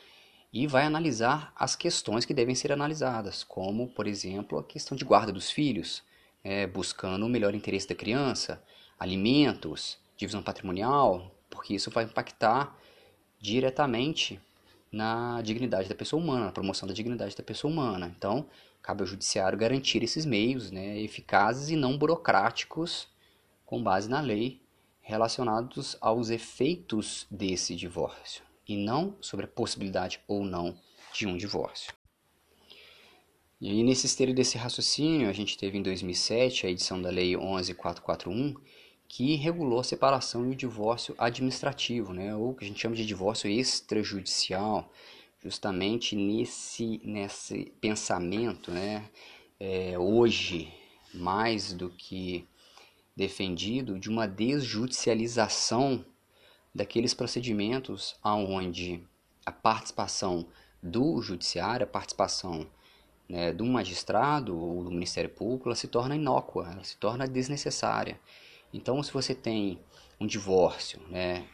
e 0.60 0.66
vai 0.66 0.86
analisar 0.86 1.54
as 1.56 1.76
questões 1.76 2.26
que 2.26 2.34
devem 2.34 2.56
ser 2.56 2.72
analisadas, 2.72 3.44
como, 3.44 3.90
por 3.90 4.08
exemplo, 4.08 4.58
a 4.58 4.64
questão 4.64 4.98
de 4.98 5.06
guarda 5.06 5.32
dos 5.32 5.52
filhos, 5.52 6.02
é, 6.44 6.66
buscando 6.66 7.28
o 7.28 7.30
melhor 7.30 7.54
interesse 7.54 7.88
da 7.88 7.94
criança, 7.94 8.60
alimentos, 9.00 10.00
divisão 10.18 10.42
patrimonial, 10.42 11.32
porque 11.48 11.76
isso 11.76 11.92
vai 11.92 12.06
impactar 12.06 12.76
diretamente 13.40 14.42
na 14.92 15.44
dignidade 15.44 15.88
da 15.88 15.94
pessoa 15.94 16.20
humana, 16.20 16.46
na 16.46 16.52
promoção 16.52 16.88
da 16.88 16.94
dignidade 16.96 17.38
da 17.38 17.44
pessoa 17.44 17.72
humana. 17.72 18.12
Então, 18.18 18.48
cabe 18.82 19.04
ao 19.04 19.08
judiciário 19.08 19.60
garantir 19.60 20.02
esses 20.02 20.26
meios 20.26 20.72
né, 20.72 21.00
eficazes 21.00 21.70
e 21.70 21.76
não 21.76 22.00
burocráticos 22.00 23.08
com 23.64 23.84
base 23.84 24.10
na 24.10 24.22
lei 24.22 24.60
relacionados 25.02 25.96
aos 26.02 26.32
efeitos 26.32 27.28
desse 27.30 27.76
divórcio. 27.76 28.47
E 28.68 28.76
não 28.76 29.16
sobre 29.22 29.46
a 29.46 29.50
possibilidade 29.50 30.20
ou 30.28 30.44
não 30.44 30.78
de 31.14 31.26
um 31.26 31.38
divórcio. 31.38 31.94
E 33.60 33.70
aí, 33.70 33.82
nesse 33.82 34.06
esteiro 34.06 34.36
desse 34.36 34.56
raciocínio, 34.56 35.28
a 35.28 35.34
gente 35.34 35.58
teve 35.58 35.78
em 35.78 35.82
2007 35.82 36.68
a 36.68 36.70
edição 36.70 37.02
da 37.02 37.10
Lei 37.10 37.36
11441, 37.36 38.54
que 39.08 39.36
regulou 39.36 39.80
a 39.80 39.84
separação 39.84 40.46
e 40.46 40.52
o 40.52 40.56
divórcio 40.56 41.16
administrativo, 41.18 42.14
né, 42.14 42.36
ou 42.36 42.54
que 42.54 42.66
a 42.66 42.68
gente 42.68 42.80
chama 42.80 42.96
de 42.96 43.06
divórcio 43.06 43.50
extrajudicial, 43.50 44.92
justamente 45.42 46.16
nesse, 46.16 47.02
nesse 47.04 47.74
pensamento, 47.82 48.70
né, 48.70 49.10
é, 49.60 49.98
hoje, 49.98 50.72
mais 51.14 51.74
do 51.74 51.90
que 51.90 52.46
defendido, 53.16 53.98
de 53.98 54.10
uma 54.10 54.28
desjudicialização 54.28 56.06
daqueles 56.78 57.16
procedimentos 57.16 58.16
aonde 58.22 59.04
a 59.44 59.52
participação 59.52 60.48
do 60.82 61.20
judiciário, 61.24 61.84
a 61.84 61.90
participação 61.90 62.68
né, 63.28 63.52
do 63.52 63.66
magistrado 63.66 64.56
ou 64.56 64.84
do 64.84 64.92
Ministério 64.92 65.32
Público, 65.32 65.68
ela 65.68 65.76
se 65.76 65.88
torna 65.88 66.16
inócua, 66.16 66.70
ela 66.72 66.84
se 66.84 66.96
torna 66.98 67.28
desnecessária. 67.28 68.20
Então, 68.72 69.02
se 69.02 69.12
você 69.12 69.34
tem 69.34 69.82
um 70.20 70.28
divórcio 70.28 71.02
né, 71.10 71.48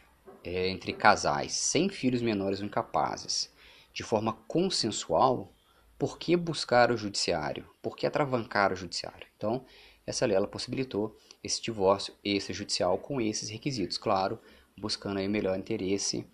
é, 0.44 0.68
entre 0.68 0.92
casais 0.92 1.54
sem 1.54 1.88
filhos 1.88 2.20
menores 2.20 2.60
ou 2.60 2.66
incapazes, 2.66 3.50
de 3.94 4.02
forma 4.02 4.34
consensual, 4.46 5.54
por 5.98 6.18
que 6.18 6.36
buscar 6.36 6.90
o 6.90 6.98
judiciário? 6.98 7.66
Por 7.80 7.96
que 7.96 8.06
atravancar 8.06 8.72
o 8.72 8.76
judiciário? 8.76 9.26
Então, 9.38 9.64
essa 10.06 10.26
lei 10.26 10.36
ela 10.36 10.46
possibilitou 10.46 11.16
esse 11.42 11.62
divórcio 11.62 12.12
extrajudicial 12.22 12.98
com 12.98 13.22
esses 13.22 13.48
requisitos, 13.48 13.96
claro, 13.96 14.38
buscando 14.76 15.18
aí 15.18 15.28
melhor 15.28 15.58
interesse 15.58 16.26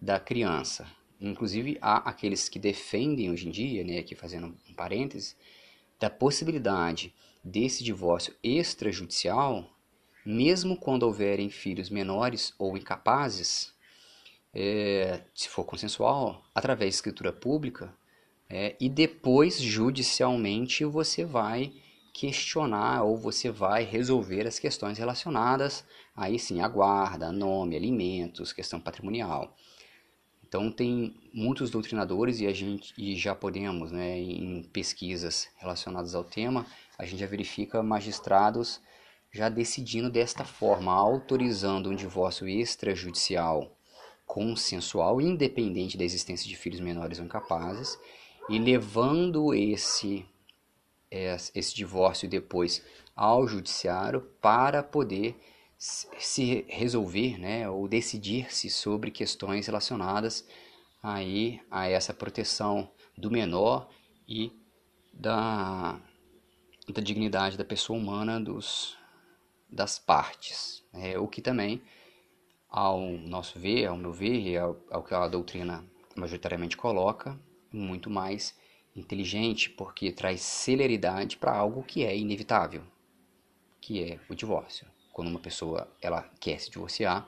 da 0.00 0.20
criança. 0.20 0.86
Inclusive, 1.20 1.78
há 1.80 2.08
aqueles 2.08 2.48
que 2.48 2.58
defendem 2.58 3.30
hoje 3.30 3.48
em 3.48 3.50
dia, 3.50 3.82
né, 3.82 3.98
aqui 3.98 4.14
fazendo 4.14 4.54
um 4.68 4.74
parênteses, 4.74 5.36
da 5.98 6.10
possibilidade 6.10 7.14
desse 7.42 7.82
divórcio 7.82 8.34
extrajudicial, 8.42 9.70
mesmo 10.24 10.76
quando 10.76 11.04
houverem 11.04 11.48
filhos 11.48 11.88
menores 11.88 12.52
ou 12.58 12.76
incapazes, 12.76 13.72
é, 14.52 15.22
se 15.34 15.48
for 15.48 15.64
consensual, 15.64 16.44
através 16.54 16.90
de 16.90 16.96
escritura 16.96 17.32
pública, 17.32 17.94
é, 18.48 18.76
e 18.80 18.88
depois 18.88 19.60
judicialmente 19.60 20.84
você 20.84 21.24
vai 21.24 21.72
questionar 22.18 23.02
ou 23.02 23.14
você 23.14 23.50
vai 23.50 23.84
resolver 23.84 24.46
as 24.46 24.58
questões 24.58 24.96
relacionadas 24.96 25.84
aí 26.16 26.38
sim 26.38 26.62
a 26.62 26.68
guarda, 26.68 27.30
nome, 27.30 27.76
alimentos, 27.76 28.54
questão 28.54 28.80
patrimonial. 28.80 29.54
Então 30.42 30.72
tem 30.72 31.14
muitos 31.34 31.70
doutrinadores 31.70 32.40
e 32.40 32.46
a 32.46 32.54
gente 32.54 32.94
e 32.96 33.14
já 33.14 33.34
podemos, 33.34 33.92
né, 33.92 34.18
em 34.18 34.62
pesquisas 34.72 35.48
relacionadas 35.58 36.14
ao 36.14 36.24
tema, 36.24 36.64
a 36.98 37.04
gente 37.04 37.20
já 37.20 37.26
verifica 37.26 37.82
magistrados 37.82 38.80
já 39.30 39.50
decidindo 39.50 40.08
desta 40.08 40.42
forma, 40.42 40.94
autorizando 40.94 41.90
um 41.90 41.94
divórcio 41.94 42.48
extrajudicial 42.48 43.76
consensual, 44.24 45.20
independente 45.20 45.98
da 45.98 46.04
existência 46.04 46.48
de 46.48 46.56
filhos 46.56 46.80
menores 46.80 47.18
ou 47.18 47.26
incapazes, 47.26 47.98
e 48.48 48.58
levando 48.58 49.52
esse 49.52 50.24
esse 51.10 51.74
divórcio 51.74 52.28
depois 52.28 52.84
ao 53.14 53.46
judiciário 53.46 54.20
para 54.40 54.82
poder 54.82 55.36
se 55.78 56.64
resolver, 56.68 57.38
né, 57.38 57.68
ou 57.68 57.86
decidir-se 57.86 58.70
sobre 58.70 59.10
questões 59.10 59.66
relacionadas 59.66 60.46
aí 61.02 61.60
a 61.70 61.88
essa 61.88 62.14
proteção 62.14 62.90
do 63.16 63.30
menor 63.30 63.88
e 64.26 64.52
da, 65.12 66.00
da 66.88 67.00
dignidade 67.00 67.56
da 67.56 67.64
pessoa 67.64 67.98
humana 67.98 68.40
dos, 68.40 68.96
das 69.70 69.98
partes. 69.98 70.82
É, 70.92 71.18
o 71.18 71.28
que 71.28 71.40
também, 71.42 71.82
ao 72.68 73.00
nosso 73.00 73.58
ver, 73.58 73.86
ao 73.86 73.96
meu 73.96 74.12
ver, 74.12 74.40
e 74.40 74.56
ao, 74.56 74.76
ao 74.90 75.02
que 75.02 75.14
a 75.14 75.28
doutrina 75.28 75.84
majoritariamente 76.16 76.76
coloca, 76.76 77.38
muito 77.72 78.08
mais 78.08 78.56
inteligente, 78.96 79.70
porque 79.70 80.10
traz 80.10 80.40
celeridade 80.40 81.36
para 81.36 81.54
algo 81.54 81.82
que 81.82 82.04
é 82.04 82.16
inevitável, 82.16 82.82
que 83.80 84.02
é 84.02 84.18
o 84.28 84.34
divórcio 84.34 84.86
quando 85.16 85.28
uma 85.28 85.40
pessoa 85.40 85.88
ela 86.02 86.30
quer 86.38 86.60
se 86.60 86.70
divorciar, 86.70 87.26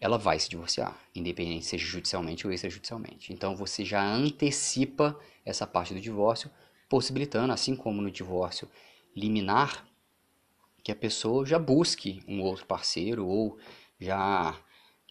ela 0.00 0.18
vai 0.18 0.40
se 0.40 0.48
divorciar, 0.48 0.98
independente 1.14 1.64
seja 1.64 1.86
judicialmente 1.86 2.44
ou 2.44 2.52
extrajudicialmente. 2.52 3.32
Então 3.32 3.54
você 3.54 3.84
já 3.84 4.04
antecipa 4.04 5.16
essa 5.44 5.64
parte 5.64 5.94
do 5.94 6.00
divórcio, 6.00 6.50
possibilitando, 6.88 7.52
assim 7.52 7.76
como 7.76 8.02
no 8.02 8.10
divórcio 8.10 8.68
liminar, 9.14 9.86
que 10.82 10.90
a 10.90 10.96
pessoa 10.96 11.46
já 11.46 11.60
busque 11.60 12.20
um 12.26 12.40
outro 12.40 12.66
parceiro 12.66 13.24
ou 13.24 13.56
já 14.00 14.60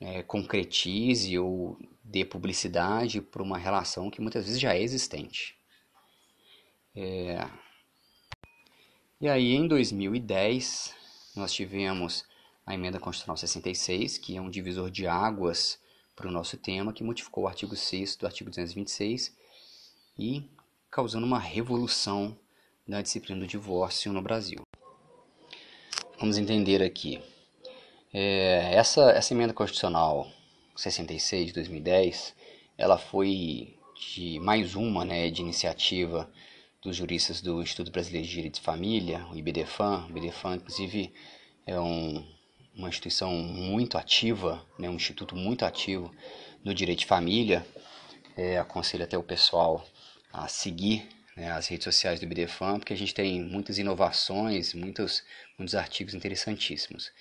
é, 0.01 0.21
concretize 0.21 1.39
ou 1.39 1.79
dê 2.03 2.25
publicidade 2.25 3.21
para 3.21 3.41
uma 3.41 3.57
relação 3.57 4.11
que 4.11 4.19
muitas 4.19 4.43
vezes 4.43 4.59
já 4.59 4.75
é 4.75 4.81
existente. 4.83 5.57
É... 6.95 7.47
E 9.19 9.29
aí, 9.29 9.53
em 9.53 9.67
2010, 9.67 10.95
nós 11.35 11.53
tivemos 11.53 12.25
a 12.65 12.73
emenda 12.73 12.99
constitucional 12.99 13.37
66, 13.37 14.17
que 14.17 14.35
é 14.35 14.41
um 14.41 14.49
divisor 14.49 14.89
de 14.89 15.07
águas 15.07 15.79
para 16.15 16.27
o 16.27 16.31
nosso 16.31 16.57
tema, 16.57 16.93
que 16.93 17.03
modificou 17.03 17.45
o 17.45 17.47
artigo 17.47 17.75
6 17.75 18.15
do 18.17 18.25
artigo 18.25 18.49
226 18.49 19.35
e 20.17 20.49
causando 20.89 21.25
uma 21.25 21.39
revolução 21.39 22.37
na 22.87 23.01
disciplina 23.01 23.39
do 23.39 23.47
divórcio 23.47 24.11
no 24.11 24.21
Brasil. 24.21 24.61
Vamos 26.19 26.37
entender 26.37 26.83
aqui. 26.83 27.21
É, 28.13 28.75
essa, 28.75 29.11
essa 29.11 29.33
emenda 29.33 29.53
constitucional 29.53 30.29
66 30.75 31.47
de 31.47 31.53
2010, 31.53 32.35
ela 32.77 32.97
foi 32.97 33.77
de 33.95 34.39
mais 34.39 34.75
uma 34.75 35.05
né, 35.05 35.29
de 35.29 35.41
iniciativa 35.41 36.29
dos 36.81 36.95
juristas 36.95 37.41
do 37.41 37.61
Instituto 37.61 37.91
Brasileiro 37.91 38.27
de 38.27 38.33
Direito 38.33 38.55
de 38.55 38.61
Família, 38.61 39.25
o 39.27 39.37
IBDFAM. 39.37 40.07
O 40.07 40.17
IBDFAM, 40.17 40.55
inclusive, 40.55 41.13
é 41.65 41.79
um, 41.79 42.27
uma 42.75 42.89
instituição 42.89 43.31
muito 43.31 43.97
ativa, 43.97 44.65
né, 44.79 44.89
um 44.89 44.95
instituto 44.95 45.35
muito 45.35 45.63
ativo 45.63 46.13
no 46.63 46.73
direito 46.73 46.99
de 46.99 47.05
família. 47.05 47.65
É, 48.35 48.57
aconselho 48.57 49.03
até 49.03 49.17
o 49.17 49.21
pessoal 49.21 49.85
a 50.33 50.47
seguir 50.47 51.07
né, 51.35 51.51
as 51.51 51.67
redes 51.67 51.83
sociais 51.83 52.19
do 52.19 52.23
IBDFAM, 52.23 52.79
porque 52.79 52.93
a 52.93 52.97
gente 52.97 53.13
tem 53.13 53.41
muitas 53.41 53.77
inovações, 53.77 54.73
muitos, 54.73 55.23
muitos 55.57 55.75
artigos 55.75 56.15
interessantíssimos. 56.15 57.11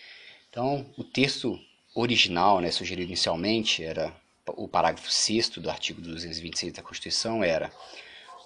Então, 0.48 0.86
o 0.96 1.04
texto 1.04 1.60
original, 1.94 2.60
né, 2.60 2.70
sugerido 2.70 3.08
inicialmente, 3.08 3.84
era 3.84 4.14
o 4.46 4.66
parágrafo 4.66 5.10
6 5.10 5.50
do 5.50 5.70
artigo 5.70 6.00
226 6.00 6.72
da 6.72 6.82
Constituição, 6.82 7.44
era 7.44 7.70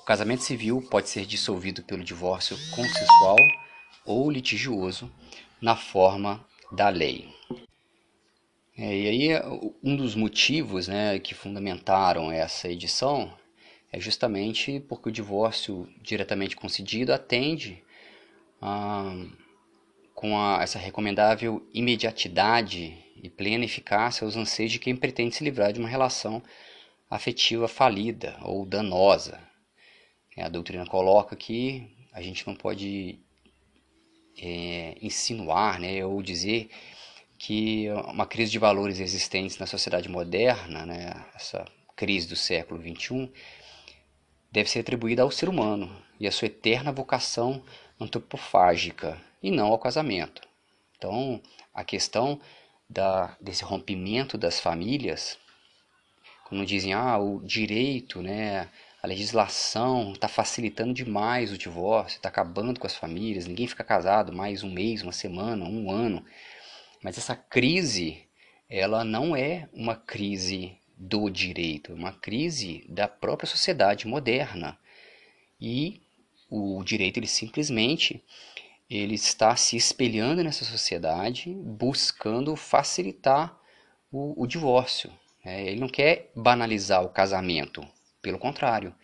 o 0.05 0.07
casamento 0.07 0.43
civil 0.43 0.83
pode 0.83 1.09
ser 1.09 1.25
dissolvido 1.25 1.83
pelo 1.83 2.05
divórcio 2.05 2.59
consensual 2.77 3.39
ou 4.05 4.31
litigioso 4.31 5.11
na 5.63 5.75
forma 5.75 6.47
da 6.71 6.91
lei. 6.91 7.35
É, 8.77 8.95
e 8.95 9.09
aí, 9.09 9.43
um 9.83 9.97
dos 9.97 10.15
motivos 10.15 10.89
né, 10.89 11.19
que 11.19 11.33
fundamentaram 11.33 12.31
essa 12.31 12.69
edição 12.69 13.33
é 13.91 13.99
justamente 13.99 14.79
porque 14.79 15.09
o 15.09 15.13
divórcio 15.13 15.89
diretamente 16.03 16.55
concedido 16.55 17.11
atende 17.11 17.83
a, 18.61 19.11
com 20.15 20.39
a, 20.39 20.63
essa 20.63 20.79
recomendável 20.79 21.67
imediatidade 21.73 22.95
e 23.23 23.31
plena 23.31 23.65
eficácia 23.65 24.27
aos 24.27 24.37
anseios 24.37 24.73
de 24.73 24.79
quem 24.79 24.95
pretende 24.95 25.35
se 25.35 25.43
livrar 25.43 25.73
de 25.73 25.81
uma 25.81 25.89
relação 25.89 26.43
afetiva 27.09 27.67
falida 27.67 28.37
ou 28.43 28.67
danosa, 28.67 29.54
a 30.43 30.49
doutrina 30.49 30.87
coloca 30.87 31.37
que 31.37 31.91
a 32.13 32.21
gente 32.23 32.47
não 32.47 32.55
pode 32.55 33.19
é, 34.39 34.97
insinuar 35.01 35.79
né, 35.79 36.05
ou 36.05 36.23
dizer 36.23 36.71
que 37.39 37.89
uma 38.09 38.27
crise 38.27 38.53
de 38.53 38.59
valores 38.59 39.01
existentes 39.01 39.59
na 39.59 39.67
sociedade 39.67 40.09
moderna, 40.09 40.87
né, 40.87 41.27
essa 41.35 41.65
crise 41.97 42.27
do 42.27 42.37
século 42.37 42.81
XXI, 42.81 43.31
deve 44.51 44.71
ser 44.71 44.81
atribuída 44.81 45.23
ao 45.23 45.31
ser 45.31 45.49
humano 45.49 45.95
e 46.19 46.27
à 46.27 46.33
sua 46.33 46.47
eterna 46.47 46.93
vocação 46.93 47.63
antropofágica 48.01 49.21
e 49.43 49.51
não 49.51 49.69
ao 49.69 49.79
casamento. 49.79 50.43
Então, 50.97 51.41
a 51.73 51.85
questão 51.85 52.41
da, 52.89 53.37
desse 53.41 53.65
rompimento 53.65 54.39
das 54.39 54.61
famílias, 54.61 55.39
quando 56.45 56.65
dizem 56.65 56.93
ah, 56.93 57.19
o 57.19 57.41
direito, 57.41 58.23
né, 58.23 58.71
a 59.05 59.07
legislação 59.07 60.15
está 60.15 60.29
facilitando 60.29 60.95
demais 60.95 61.53
o 61.53 61.59
divórcio, 61.59 62.17
está 62.17 62.31
acabando 62.31 62.81
com 62.81 62.87
as 62.87 62.97
famílias, 62.97 63.47
ninguém 63.47 63.67
fica 63.67 63.85
casado 63.85 64.33
mais 64.33 64.63
um 64.63 64.71
mês, 64.71 65.03
uma 65.03 65.13
semana, 65.13 65.67
um 65.67 65.91
ano. 65.91 66.25
Mas 67.03 67.19
essa 67.19 67.37
crise, 67.37 68.23
ela 68.67 69.05
não 69.05 69.37
é 69.37 69.69
uma 69.75 69.95
crise 69.95 70.79
do 70.97 71.29
direito, 71.29 71.93
é 71.93 71.95
uma 71.95 72.15
crise 72.15 72.83
da 72.89 73.07
própria 73.07 73.47
sociedade 73.47 74.09
moderna. 74.09 74.79
E 75.61 76.01
o 76.49 76.83
direito 76.83 77.19
ele 77.19 77.27
simplesmente 77.27 78.25
ele 78.89 79.17
está 79.17 79.55
se 79.55 79.77
espelhando 79.77 80.43
nessa 80.43 80.65
sociedade, 80.65 81.51
buscando 81.53 82.57
facilitar 82.57 83.55
o, 84.11 84.43
o 84.43 84.47
divórcio. 84.47 85.13
É, 85.45 85.67
ele 85.67 85.79
não 85.79 85.91
quer 85.91 86.31
banalizar 86.35 87.05
o 87.05 87.11
casamento, 87.11 87.87
pelo 88.25 88.39
contrário, 88.39 88.95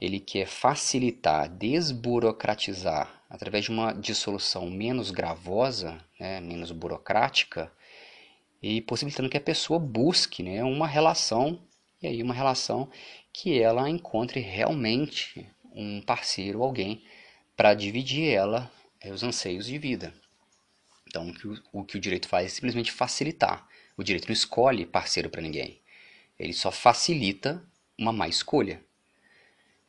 ele 0.00 0.18
quer 0.18 0.46
facilitar, 0.46 1.46
desburocratizar, 1.46 3.22
através 3.28 3.66
de 3.66 3.70
uma 3.70 3.92
dissolução 3.92 4.70
menos 4.70 5.10
gravosa, 5.10 6.02
né, 6.18 6.40
menos 6.40 6.72
burocrática, 6.72 7.70
e 8.62 8.80
possibilitando 8.80 9.28
que 9.28 9.36
a 9.36 9.42
pessoa 9.42 9.78
busque 9.78 10.42
né, 10.42 10.64
uma 10.64 10.86
relação, 10.86 11.60
e 12.02 12.06
aí 12.06 12.22
uma 12.22 12.32
relação 12.32 12.88
que 13.30 13.60
ela 13.60 13.90
encontre 13.90 14.40
realmente 14.40 15.46
um 15.70 16.00
parceiro, 16.00 16.62
alguém, 16.62 17.04
para 17.54 17.74
dividir 17.74 18.32
ela 18.32 18.72
é, 19.02 19.12
os 19.12 19.22
anseios 19.22 19.66
de 19.66 19.76
vida. 19.76 20.14
Então, 21.06 21.28
o 21.28 21.34
que 21.34 21.46
o, 21.46 21.62
o 21.72 21.84
que 21.84 21.98
o 21.98 22.00
direito 22.00 22.26
faz 22.26 22.46
é 22.46 22.48
simplesmente 22.48 22.90
facilitar. 22.90 23.68
O 23.98 24.02
direito 24.02 24.28
não 24.28 24.32
escolhe 24.32 24.86
parceiro 24.86 25.28
para 25.28 25.42
ninguém. 25.42 25.78
Ele 26.38 26.54
só 26.54 26.70
facilita 26.70 27.62
uma 28.00 28.12
má 28.12 28.26
escolha. 28.26 28.82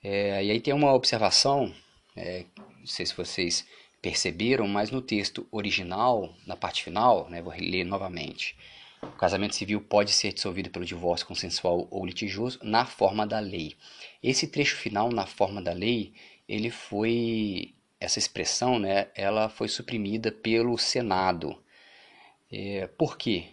É, 0.03 0.43
e 0.43 0.51
aí 0.51 0.59
tem 0.59 0.73
uma 0.73 0.93
observação, 0.93 1.73
é, 2.15 2.45
não 2.79 2.85
sei 2.85 3.05
se 3.05 3.15
vocês 3.15 3.65
perceberam, 4.01 4.67
mas 4.67 4.91
no 4.91 5.01
texto 5.01 5.47
original, 5.51 6.35
na 6.45 6.55
parte 6.55 6.83
final, 6.83 7.29
né, 7.29 7.41
vou 7.41 7.53
ler 7.53 7.85
novamente. 7.85 8.57
O 9.01 9.11
casamento 9.11 9.55
civil 9.55 9.79
pode 9.81 10.11
ser 10.11 10.33
dissolvido 10.33 10.69
pelo 10.69 10.85
divórcio 10.85 11.25
consensual 11.25 11.87
ou 11.89 12.05
litigioso 12.05 12.59
na 12.61 12.85
forma 12.85 13.25
da 13.25 13.39
lei. 13.39 13.75
Esse 14.21 14.47
trecho 14.47 14.75
final, 14.75 15.09
na 15.11 15.25
forma 15.25 15.61
da 15.61 15.71
lei, 15.71 16.13
ele 16.47 16.69
foi 16.69 17.73
essa 17.99 18.19
expressão, 18.19 18.77
né, 18.77 19.07
ela 19.15 19.47
foi 19.47 19.67
suprimida 19.67 20.31
pelo 20.31 20.77
Senado. 20.77 21.63
É, 22.51 22.87
por 22.87 23.17
quê? 23.17 23.45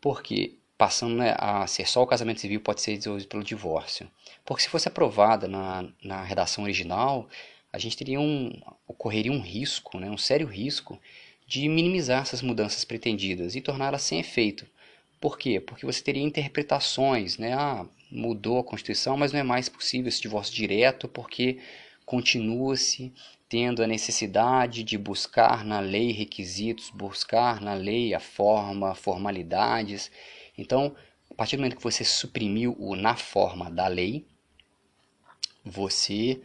Porque 0.00 0.58
passando 0.76 1.16
né, 1.16 1.34
a 1.38 1.66
ser 1.66 1.86
só 1.86 2.02
o 2.02 2.06
casamento 2.06 2.40
civil 2.40 2.60
pode 2.60 2.80
ser 2.80 2.96
dissolvido 2.96 3.28
pelo 3.28 3.44
divórcio. 3.44 4.08
Porque 4.44 4.62
se 4.62 4.68
fosse 4.68 4.88
aprovada 4.88 5.46
na, 5.46 5.88
na 6.02 6.22
redação 6.22 6.64
original, 6.64 7.28
a 7.72 7.78
gente 7.78 7.96
teria 7.96 8.20
um, 8.20 8.52
ocorreria 8.86 9.32
um 9.32 9.40
risco, 9.40 9.98
né, 9.98 10.10
um 10.10 10.18
sério 10.18 10.46
risco 10.46 11.00
de 11.46 11.68
minimizar 11.68 12.22
essas 12.22 12.42
mudanças 12.42 12.84
pretendidas 12.84 13.54
e 13.54 13.60
torná-las 13.60 14.02
sem 14.02 14.18
efeito. 14.18 14.66
Por 15.20 15.38
quê? 15.38 15.60
Porque 15.60 15.86
você 15.86 16.02
teria 16.02 16.22
interpretações, 16.22 17.38
né? 17.38 17.54
Ah, 17.54 17.86
mudou 18.10 18.58
a 18.58 18.64
Constituição, 18.64 19.16
mas 19.16 19.32
não 19.32 19.40
é 19.40 19.42
mais 19.42 19.68
possível 19.68 20.08
esse 20.08 20.20
divórcio 20.20 20.54
direto 20.54 21.08
porque 21.08 21.58
continua-se 22.04 23.12
tendo 23.48 23.82
a 23.82 23.86
necessidade 23.86 24.82
de 24.82 24.98
buscar 24.98 25.64
na 25.64 25.80
lei 25.80 26.12
requisitos, 26.12 26.90
buscar 26.90 27.60
na 27.60 27.74
lei 27.74 28.14
a 28.14 28.20
forma, 28.20 28.94
formalidades. 28.94 30.10
Então, 30.56 30.94
a 31.30 31.34
partir 31.34 31.56
do 31.56 31.60
momento 31.60 31.76
que 31.76 31.82
você 31.82 32.04
suprimiu 32.04 32.76
o 32.78 32.94
na 32.94 33.16
forma 33.16 33.70
da 33.70 33.86
lei, 33.86 34.26
você 35.64 36.40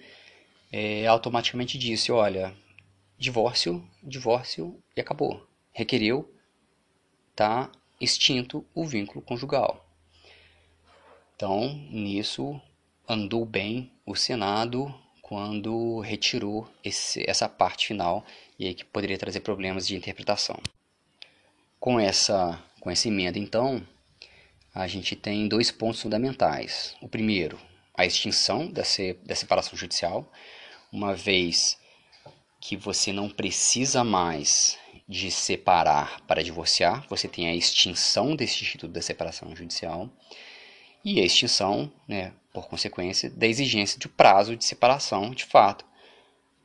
é, 0.72 1.06
automaticamente 1.08 1.78
disse, 1.78 2.12
olha, 2.12 2.56
divórcio, 3.17 3.86
divórcio 4.02 4.82
e 4.95 5.02
acabou. 5.02 5.45
Requereu, 5.72 6.34
tá 7.36 7.72
extinto 8.00 8.65
o 8.74 8.86
vínculo 8.86 9.22
conjugal. 9.22 9.86
Então, 11.36 11.74
nisso 11.89 12.60
andou 13.08 13.45
bem 13.45 13.91
o 14.06 14.15
Senado 14.15 14.93
quando 15.22 16.00
retirou 16.00 16.67
esse, 16.84 17.24
essa 17.30 17.48
parte 17.48 17.88
final 17.88 18.26
e 18.58 18.65
aí 18.65 18.74
que 18.74 18.84
poderia 18.84 19.17
trazer 19.17 19.41
problemas 19.41 19.88
de 19.88 19.95
interpretação. 19.95 20.60
Com 21.80 22.00
essa, 22.00 22.62
com 22.80 22.89
essa 22.89 23.08
emenda, 23.08 23.38
então, 23.38 23.86
a 24.80 24.88
gente 24.88 25.13
tem 25.13 25.48
dois 25.48 25.72
pontos 25.72 26.02
fundamentais. 26.02 26.96
O 27.02 27.08
primeiro, 27.10 27.60
a 27.94 28.06
extinção 28.06 28.72
da, 28.72 28.84
da 29.24 29.36
separação 29.36 29.78
judicial, 29.78 30.32
uma 30.89 31.13
vez 31.13 31.78
que 32.62 32.78
você 32.78 33.12
não 33.12 33.30
precisa 33.30 34.06
mais 34.06 34.78
de 35.08 35.30
separar 35.30 36.22
para 36.22 36.44
divorciar, 36.44 37.06
você 37.10 37.28
tem 37.28 37.50
a 37.50 37.56
extinção 37.56 38.38
desse 38.38 38.63
instituto 38.63 38.92
da 38.92 39.02
separação 39.02 39.54
judicial 39.54 40.10
e 41.04 41.20
a 41.20 41.26
extinção, 41.26 41.92
né, 42.08 42.32
por 42.54 42.68
consequência, 42.68 43.30
da 43.30 43.48
exigência 43.48 44.00
de 44.00 44.08
prazo 44.08 44.56
de 44.56 44.63
separação 44.63 45.32
de 45.32 45.44
fato 45.44 45.84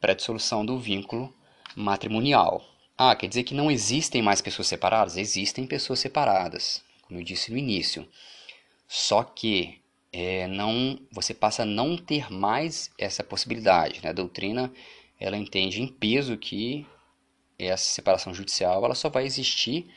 para 0.01 0.13
a 0.13 0.15
dissolução 0.15 0.65
do 0.65 0.79
vínculo 0.79 1.35
matrimonial. 1.75 2.65
Ah, 2.97 3.17
quer 3.17 3.27
dizer 3.27 3.43
que 3.43 3.55
não 3.55 3.73
existem 3.73 4.23
mais 4.23 4.41
pessoas 4.41 4.69
separadas? 4.69 5.17
Existem 5.17 5.67
pessoas 5.67 5.99
separadas, 5.99 6.85
como 7.07 7.21
eu 7.21 7.25
disse 7.25 7.51
no 7.51 7.59
início. 7.59 8.07
Só 8.89 9.23
que 9.23 9.81
é, 10.13 10.47
não, 10.47 10.99
você 11.11 11.35
passa 11.35 11.63
a 11.63 11.67
não 11.67 11.97
ter 11.97 12.31
mais 12.33 12.91
essa 12.99 13.25
possibilidade. 13.25 14.01
Né? 14.03 14.11
A 14.11 14.13
doutrina 14.13 14.73
ela 15.19 15.37
entende 15.37 15.83
em 15.83 15.89
peso 15.89 16.37
que 16.37 16.87
essa 17.59 17.85
separação 17.85 18.35
judicial 18.35 18.85
ela 18.85 18.95
só 18.95 19.09
vai 19.09 19.25
existir 19.25 19.89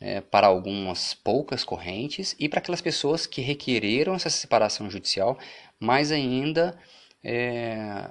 é, 0.00 0.20
para 0.20 0.46
algumas 0.46 1.12
poucas 1.12 1.62
correntes 1.62 2.34
e 2.38 2.48
para 2.48 2.58
aquelas 2.58 2.80
pessoas 2.80 3.26
que 3.26 3.42
requereram 3.42 4.14
essa 4.14 4.30
separação 4.30 4.90
judicial, 4.90 5.38
mas 5.78 6.10
ainda 6.10 6.78
é, 7.22 8.10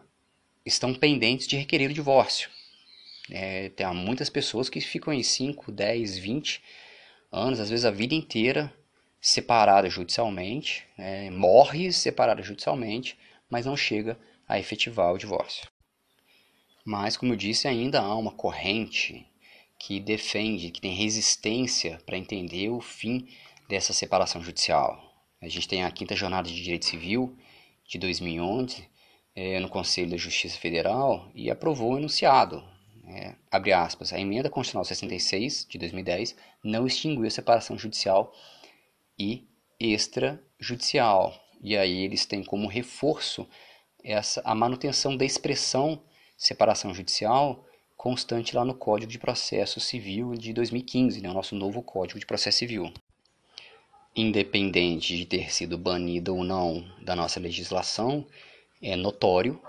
estão 0.65 0.93
pendentes 0.93 1.47
de 1.47 1.57
requerer 1.57 1.89
o 1.89 1.93
divórcio. 1.93 2.49
É, 3.31 3.69
tem 3.69 3.87
muitas 3.93 4.29
pessoas 4.29 4.69
que 4.69 4.81
ficam 4.81 5.13
em 5.13 5.23
5, 5.23 5.71
10, 5.71 6.17
20 6.17 6.61
anos, 7.31 7.59
às 7.59 7.69
vezes 7.69 7.85
a 7.85 7.91
vida 7.91 8.15
inteira, 8.15 8.73
separadas 9.21 9.93
judicialmente, 9.93 10.85
é, 10.97 11.29
morre 11.29 11.91
separada 11.91 12.41
judicialmente, 12.41 13.17
mas 13.49 13.65
não 13.65 13.75
chega 13.75 14.17
a 14.47 14.59
efetivar 14.59 15.13
o 15.13 15.17
divórcio. 15.17 15.67
Mas, 16.85 17.17
como 17.17 17.33
eu 17.33 17.37
disse, 17.37 17.67
ainda 17.67 18.01
há 18.01 18.15
uma 18.15 18.31
corrente 18.31 19.25
que 19.77 19.99
defende, 19.99 20.71
que 20.71 20.81
tem 20.81 20.93
resistência 20.93 21.99
para 22.05 22.17
entender 22.17 22.69
o 22.69 22.81
fim 22.81 23.27
dessa 23.67 23.93
separação 23.93 24.41
judicial. 24.41 24.99
A 25.41 25.47
gente 25.47 25.67
tem 25.67 25.83
a 25.83 25.91
Quinta 25.91 26.15
Jornada 26.15 26.49
de 26.49 26.61
Direito 26.61 26.85
Civil 26.85 27.37
de 27.87 27.97
2011 27.97 28.87
é, 29.35 29.59
no 29.59 29.69
Conselho 29.69 30.09
da 30.09 30.17
Justiça 30.17 30.57
Federal 30.57 31.31
e 31.33 31.49
aprovou 31.49 31.93
o 31.93 31.97
enunciado. 31.97 32.63
É, 33.11 33.33
abre 33.49 33.73
aspas, 33.73 34.13
a 34.13 34.19
emenda 34.19 34.51
constitucional 34.51 34.85
66 34.85 35.65
de 35.67 35.79
2010 35.79 36.35
não 36.63 36.85
extinguiu 36.85 37.25
a 37.25 37.29
separação 37.29 37.77
judicial 37.77 38.31
e 39.17 39.47
extrajudicial. 39.79 41.33
E 41.59 41.75
aí 41.75 42.03
eles 42.03 42.27
têm 42.27 42.43
como 42.43 42.67
reforço 42.67 43.47
essa, 44.03 44.41
a 44.45 44.53
manutenção 44.53 45.17
da 45.17 45.25
expressão 45.25 46.01
separação 46.37 46.93
judicial 46.93 47.65
constante 47.97 48.55
lá 48.55 48.63
no 48.63 48.73
Código 48.73 49.11
de 49.11 49.19
Processo 49.19 49.79
Civil 49.79 50.33
de 50.35 50.53
2015, 50.53 51.19
né, 51.19 51.29
o 51.29 51.33
nosso 51.33 51.53
novo 51.53 51.81
Código 51.81 52.17
de 52.17 52.25
Processo 52.25 52.59
Civil. 52.59 52.93
Independente 54.15 55.17
de 55.17 55.25
ter 55.25 55.51
sido 55.51 55.77
banida 55.77 56.31
ou 56.31 56.43
não 56.43 56.89
da 57.01 57.13
nossa 57.13 57.41
legislação, 57.41 58.25
é 58.81 58.95
notório 58.95 59.61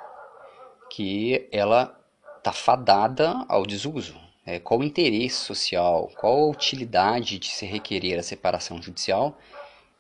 que 0.93 1.49
ela 1.51 2.00
está 2.41 2.53
fadada 2.53 3.45
ao 3.49 3.65
desuso. 3.65 4.17
É, 4.45 4.59
qual 4.59 4.81
o 4.81 4.85
interesse 4.85 5.37
social, 5.37 6.11
qual 6.19 6.39
a 6.39 6.51
utilidade 6.51 7.39
de 7.39 7.51
se 7.51 7.67
requerer 7.67 8.19
a 8.19 8.23
separação 8.23 8.83
judicial 8.83 9.39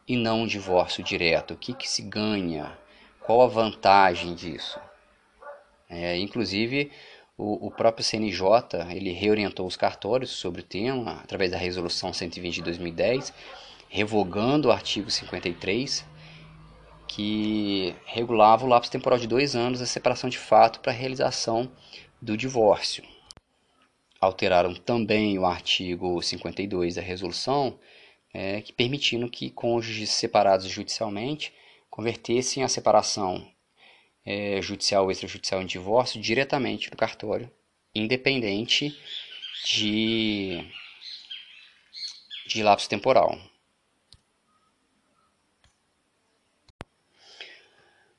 e 0.09 0.17
não 0.17 0.43
um 0.43 0.47
divórcio 0.47 1.05
direto? 1.05 1.53
O 1.53 1.57
que, 1.57 1.75
que 1.75 1.89
se 1.89 2.03
ganha? 2.03 2.77
Qual 3.21 3.43
a 3.43 3.47
vantagem 3.47 4.35
disso? 4.35 4.81
É, 5.89 6.17
inclusive, 6.17 6.91
o, 7.37 7.67
o, 7.67 7.71
próprio 7.71 8.05
CNJ 8.05 8.43
ele 8.91 9.13
reorientou 9.13 9.67
os 9.67 9.77
cartórios 9.77 10.31
sobre 10.31 10.63
o 10.63 10.65
tema 10.65 11.21
através 11.23 11.51
da 11.51 11.59
Resolução 11.59 12.13
120 12.13 12.57
de 12.57 12.63
2010, 12.63 13.33
revogando 13.89 14.69
o 14.69 14.73
artigo 14.73 15.11
53, 15.11 16.07
que 17.07 17.95
regulava 18.07 18.65
o 18.65 18.69
lapso 18.69 18.91
temporal 18.91 19.19
de 19.19 19.27
dois 19.27 19.55
anos 19.55 19.81
da 19.81 19.87
separação 19.87 20.31
de 20.31 20.39
fato 20.39 20.81
para 20.81 20.93
realização 20.93 21.71
do 22.21 22.37
divórcio. 22.37 23.05
Alteraram 24.21 24.75
também 24.75 25.39
o 25.39 25.47
artigo 25.47 26.21
52 26.21 26.97
da 26.97 27.03
resolução, 27.03 27.79
é, 28.33 28.61
que 28.61 28.73
permitindo 28.73 29.29
que 29.31 29.51
cônjuges 29.51 30.11
separados 30.11 30.69
judicialmente 30.69 31.53
convertessem 31.89 32.63
a 32.63 32.69
separação 32.69 33.51
é, 34.25 34.61
judicial 34.61 35.05
ou 35.05 35.11
extrajudicial 35.11 35.63
em 35.63 35.67
divórcio 35.67 36.21
diretamente 36.21 36.91
no 36.91 36.97
cartório, 36.97 37.51
independente 37.95 38.97
de, 39.65 40.65
de 42.47 42.63
lapso 42.63 42.89
temporal. 42.89 43.39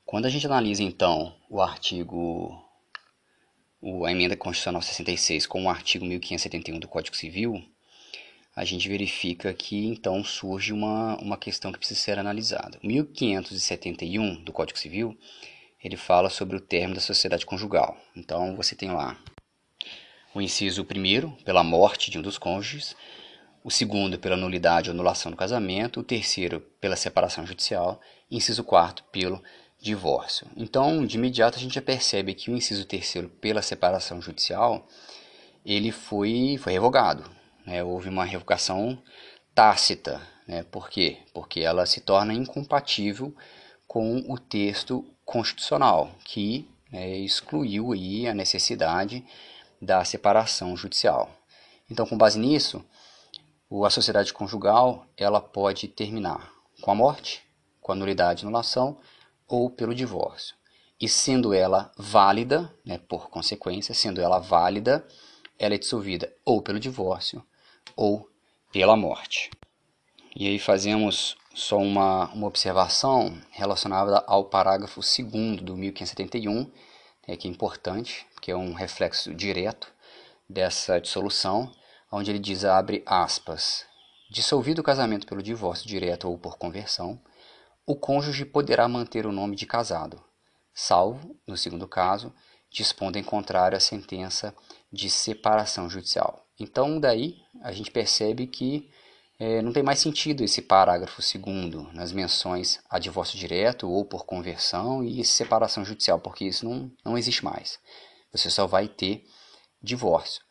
Quando 0.04 0.26
a 0.26 0.28
gente 0.28 0.44
analisa 0.44 0.82
então 0.82 1.34
o 1.48 1.62
artigo 1.62 2.62
a 4.04 4.12
emenda 4.12 4.36
constitucional 4.36 4.80
66 4.80 5.46
com 5.46 5.64
o 5.64 5.68
artigo 5.70 6.04
1571 6.04 6.78
do 6.78 6.86
Código 6.86 7.16
Civil, 7.16 7.62
a 8.54 8.64
gente 8.64 8.88
verifica 8.88 9.52
que 9.52 9.86
então 9.86 10.22
surge 10.22 10.72
uma, 10.72 11.16
uma 11.16 11.36
questão 11.36 11.72
que 11.72 11.78
precisa 11.78 11.98
ser 11.98 12.18
analisada. 12.18 12.78
O 12.82 12.86
1571 12.86 14.42
do 14.44 14.52
Código 14.52 14.78
Civil, 14.78 15.18
ele 15.82 15.96
fala 15.96 16.30
sobre 16.30 16.56
o 16.56 16.60
termo 16.60 16.94
da 16.94 17.00
sociedade 17.00 17.46
conjugal. 17.46 17.96
Então 18.14 18.54
você 18.54 18.76
tem 18.76 18.90
lá 18.90 19.18
o 20.34 20.40
inciso 20.40 20.84
primeiro, 20.84 21.36
pela 21.44 21.64
morte 21.64 22.10
de 22.10 22.18
um 22.18 22.22
dos 22.22 22.38
cônjuges, 22.38 22.94
o 23.64 23.70
segundo, 23.70 24.18
pela 24.18 24.36
nulidade 24.36 24.90
ou 24.90 24.94
anulação 24.94 25.30
do 25.30 25.36
casamento, 25.36 26.00
o 26.00 26.04
terceiro, 26.04 26.60
pela 26.80 26.96
separação 26.96 27.46
judicial, 27.46 28.00
inciso 28.30 28.64
quarto, 28.64 29.04
pelo 29.04 29.42
divórcio. 29.82 30.46
Então, 30.56 31.04
de 31.04 31.16
imediato, 31.16 31.58
a 31.58 31.60
gente 31.60 31.74
já 31.74 31.82
percebe 31.82 32.34
que 32.34 32.50
o 32.50 32.56
inciso 32.56 32.84
terceiro, 32.84 33.28
pela 33.28 33.60
separação 33.60 34.22
judicial, 34.22 34.86
ele 35.66 35.90
foi, 35.90 36.56
foi 36.58 36.72
revogado. 36.72 37.28
Né? 37.66 37.82
Houve 37.82 38.08
uma 38.08 38.24
revogação 38.24 38.96
tácita. 39.52 40.22
Né? 40.46 40.62
Por 40.62 40.88
quê? 40.88 41.18
Porque 41.34 41.60
ela 41.60 41.84
se 41.84 42.00
torna 42.00 42.32
incompatível 42.32 43.34
com 43.88 44.24
o 44.28 44.38
texto 44.38 45.04
constitucional, 45.24 46.12
que 46.24 46.68
né, 46.90 47.18
excluiu 47.18 47.92
aí 47.92 48.28
a 48.28 48.34
necessidade 48.34 49.24
da 49.80 50.04
separação 50.04 50.76
judicial. 50.76 51.28
Então, 51.90 52.06
com 52.06 52.16
base 52.16 52.38
nisso, 52.38 52.84
a 53.84 53.90
sociedade 53.90 54.32
conjugal 54.32 55.06
ela 55.16 55.40
pode 55.40 55.88
terminar 55.88 56.52
com 56.80 56.90
a 56.92 56.94
morte, 56.94 57.42
com 57.80 57.90
a 57.90 57.94
nulidade 57.94 58.42
e 58.42 58.46
anulação 58.46 58.96
ou 59.52 59.68
pelo 59.68 59.94
divórcio. 59.94 60.56
E 60.98 61.06
sendo 61.06 61.52
ela 61.52 61.92
válida, 61.98 62.74
né, 62.86 62.96
por 62.96 63.28
consequência, 63.28 63.94
sendo 63.94 64.18
ela 64.18 64.38
válida, 64.38 65.06
ela 65.58 65.74
é 65.74 65.78
dissolvida 65.78 66.32
ou 66.42 66.62
pelo 66.62 66.80
divórcio 66.80 67.44
ou 67.94 68.30
pela 68.72 68.96
morte. 68.96 69.50
E 70.34 70.48
aí 70.48 70.58
fazemos 70.58 71.36
só 71.54 71.76
uma, 71.76 72.32
uma 72.32 72.46
observação 72.46 73.38
relacionada 73.50 74.24
ao 74.26 74.46
parágrafo 74.46 75.00
2 75.00 75.60
do 75.60 75.76
1571, 75.76 76.72
é, 77.28 77.36
que 77.36 77.46
é 77.46 77.50
importante, 77.50 78.26
que 78.40 78.50
é 78.50 78.56
um 78.56 78.72
reflexo 78.72 79.34
direto 79.34 79.92
dessa 80.48 80.98
dissolução, 80.98 81.70
onde 82.10 82.30
ele 82.30 82.38
diz, 82.38 82.64
abre 82.64 83.02
aspas, 83.04 83.84
dissolvido 84.30 84.80
o 84.80 84.84
casamento 84.84 85.26
pelo 85.26 85.42
divórcio 85.42 85.86
direto 85.86 86.26
ou 86.26 86.38
por 86.38 86.56
conversão, 86.56 87.20
o 87.86 87.96
cônjuge 87.96 88.44
poderá 88.44 88.88
manter 88.88 89.26
o 89.26 89.32
nome 89.32 89.56
de 89.56 89.66
casado, 89.66 90.22
salvo, 90.72 91.36
no 91.46 91.56
segundo 91.56 91.88
caso, 91.88 92.32
dispondo 92.70 93.16
em 93.16 93.22
contrário 93.22 93.76
à 93.76 93.80
sentença 93.80 94.54
de 94.90 95.10
separação 95.10 95.88
judicial. 95.90 96.46
Então, 96.58 97.00
daí 97.00 97.42
a 97.62 97.72
gente 97.72 97.90
percebe 97.90 98.46
que 98.46 98.88
é, 99.38 99.60
não 99.60 99.72
tem 99.72 99.82
mais 99.82 99.98
sentido 99.98 100.44
esse 100.44 100.62
parágrafo 100.62 101.20
segundo 101.20 101.92
nas 101.92 102.12
menções 102.12 102.78
a 102.88 102.98
divórcio 102.98 103.36
direto 103.36 103.90
ou 103.90 104.04
por 104.04 104.24
conversão 104.24 105.02
e 105.02 105.24
separação 105.24 105.84
judicial, 105.84 106.20
porque 106.20 106.44
isso 106.44 106.64
não, 106.64 106.90
não 107.04 107.18
existe 107.18 107.44
mais. 107.44 107.80
Você 108.32 108.48
só 108.48 108.66
vai 108.66 108.86
ter 108.86 109.24
divórcio. 109.82 110.42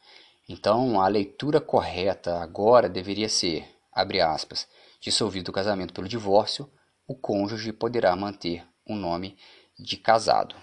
Então, 0.50 1.00
a 1.00 1.08
leitura 1.08 1.62
correta 1.62 2.42
agora 2.42 2.90
deveria 2.90 3.30
ser, 3.30 3.66
abre 3.94 4.20
aspas, 4.20 4.68
dissolvido 5.00 5.50
o 5.50 5.54
casamento 5.54 5.94
pelo 5.94 6.10
divórcio, 6.10 6.70
o 7.12 7.16
cônjuge 7.16 7.74
poderá 7.74 8.16
manter 8.16 8.66
o 8.86 8.96
nome 8.96 9.38
de 9.78 9.98
casado. 9.98 10.56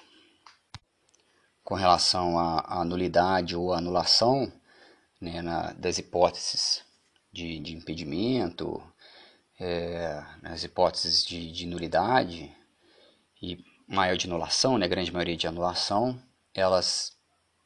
Com 1.62 1.74
relação 1.74 2.38
à, 2.38 2.80
à 2.80 2.84
nulidade 2.84 3.54
ou 3.54 3.74
anulação 3.74 4.50
né, 5.20 5.42
na, 5.42 5.72
das 5.74 5.98
hipóteses 5.98 6.82
de, 7.30 7.58
de 7.58 7.76
impedimento, 7.76 8.82
é, 9.60 10.24
nas 10.40 10.64
hipóteses 10.64 11.22
de, 11.22 11.52
de, 11.52 11.66
nulidade 11.66 12.50
e 13.42 13.62
maior 13.86 14.16
de 14.16 14.26
anulação, 14.26 14.78
né, 14.78 14.88
grande 14.88 15.12
maioria 15.12 15.36
de 15.36 15.46
anulação, 15.46 16.18
elas 16.54 17.12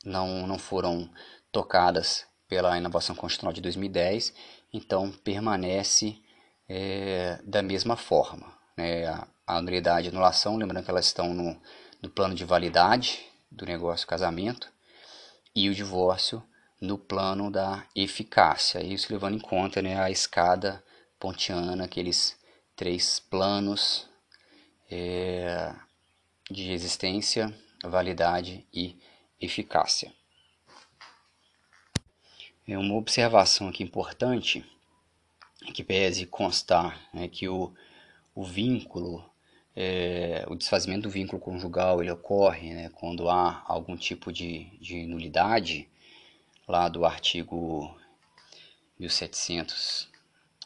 não, 0.04 0.44
não 0.44 0.58
foram 0.58 1.08
tocadas 1.52 2.26
pela 2.48 2.76
inovação 2.76 3.14
constitucional 3.14 3.52
de 3.52 3.60
2010, 3.60 4.34
então 4.72 5.12
permanece 5.12 6.20
é, 6.68 7.40
da 7.44 7.62
mesma 7.62 7.96
forma. 7.96 8.60
Né, 8.82 9.06
a, 9.06 9.28
a 9.46 9.62
nulidade 9.62 10.08
e 10.08 10.10
anulação, 10.10 10.56
lembrando 10.56 10.84
que 10.84 10.90
elas 10.90 11.06
estão 11.06 11.32
no, 11.32 11.56
no 12.02 12.10
plano 12.10 12.34
de 12.34 12.44
validade 12.44 13.24
do 13.48 13.64
negócio 13.64 14.08
casamento, 14.08 14.68
e 15.54 15.68
o 15.68 15.74
divórcio 15.74 16.42
no 16.80 16.98
plano 16.98 17.48
da 17.48 17.86
eficácia. 17.94 18.82
Isso 18.82 19.12
levando 19.12 19.36
em 19.36 19.40
conta 19.40 19.80
né, 19.80 20.00
a 20.00 20.10
escada 20.10 20.82
pontiana, 21.20 21.84
aqueles 21.84 22.36
três 22.74 23.20
planos 23.20 24.08
é, 24.90 25.72
de 26.50 26.72
existência, 26.72 27.56
validade 27.84 28.66
e 28.74 28.98
eficácia. 29.40 30.12
É 32.66 32.76
uma 32.76 32.94
observação 32.94 33.68
aqui 33.68 33.84
importante 33.84 34.64
que 35.72 35.84
pese 35.84 36.26
constar 36.26 37.00
né, 37.12 37.28
que 37.28 37.48
o, 37.48 37.72
o 38.34 38.44
vínculo, 38.44 39.24
é, 39.74 40.44
o 40.48 40.54
desfazimento 40.54 41.02
do 41.02 41.10
vínculo 41.10 41.40
conjugal 41.40 42.00
ele 42.00 42.10
ocorre 42.10 42.74
né, 42.74 42.90
quando 42.90 43.28
há 43.28 43.62
algum 43.66 43.96
tipo 43.96 44.32
de, 44.32 44.64
de 44.78 45.06
nulidade 45.06 45.88
lá 46.68 46.88
do 46.88 47.04
artigo 47.04 47.94
1700, 48.98 50.08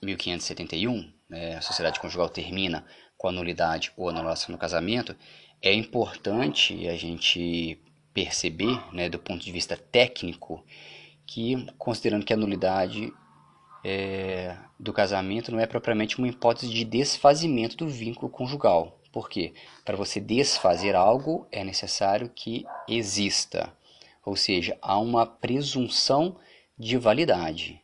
1571, 0.02 1.12
né, 1.28 1.56
a 1.56 1.60
sociedade 1.60 2.00
conjugal 2.00 2.28
termina 2.28 2.84
com 3.16 3.28
a 3.28 3.32
nulidade 3.32 3.92
ou 3.96 4.08
anulação 4.08 4.54
do 4.54 4.58
casamento, 4.58 5.16
é 5.62 5.72
importante 5.72 6.86
a 6.86 6.96
gente 6.96 7.80
perceber, 8.12 8.80
né, 8.94 9.08
do 9.08 9.18
ponto 9.18 9.44
de 9.44 9.52
vista 9.52 9.76
técnico, 9.76 10.64
que 11.26 11.66
considerando 11.76 12.24
que 12.24 12.32
a 12.32 12.36
nulidade 12.36 13.12
é, 13.86 14.56
do 14.78 14.92
casamento 14.92 15.52
não 15.52 15.60
é 15.60 15.66
propriamente 15.66 16.18
uma 16.18 16.28
hipótese 16.28 16.72
de 16.72 16.84
desfazimento 16.84 17.76
do 17.76 17.88
vínculo 17.88 18.30
conjugal. 18.30 18.98
Por 19.12 19.28
quê? 19.28 19.54
Para 19.84 19.96
você 19.96 20.20
desfazer 20.20 20.94
algo 20.94 21.46
é 21.52 21.62
necessário 21.62 22.28
que 22.28 22.66
exista 22.88 23.72
ou 24.26 24.34
seja, 24.34 24.76
há 24.82 24.98
uma 24.98 25.24
presunção 25.24 26.36
de 26.76 26.98
validade. 26.98 27.80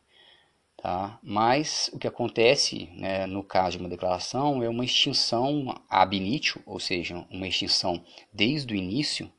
Tá? 0.75 1.17
Mas 1.23 1.89
o 1.93 1.97
que 1.97 2.05
acontece 2.05 2.89
né, 2.97 3.25
no 3.25 3.41
caso 3.41 3.77
de 3.77 3.83
uma 3.83 3.89
declaração 3.89 4.61
é 4.61 4.67
uma 4.67 4.83
extinção 4.83 5.73
ab 5.89 6.15
initio, 6.15 6.61
ou 6.65 6.81
seja, 6.81 7.25
uma 7.31 7.47
extinção 7.47 8.03
desde 8.31 8.73
o 8.73 8.75
início 8.75 9.31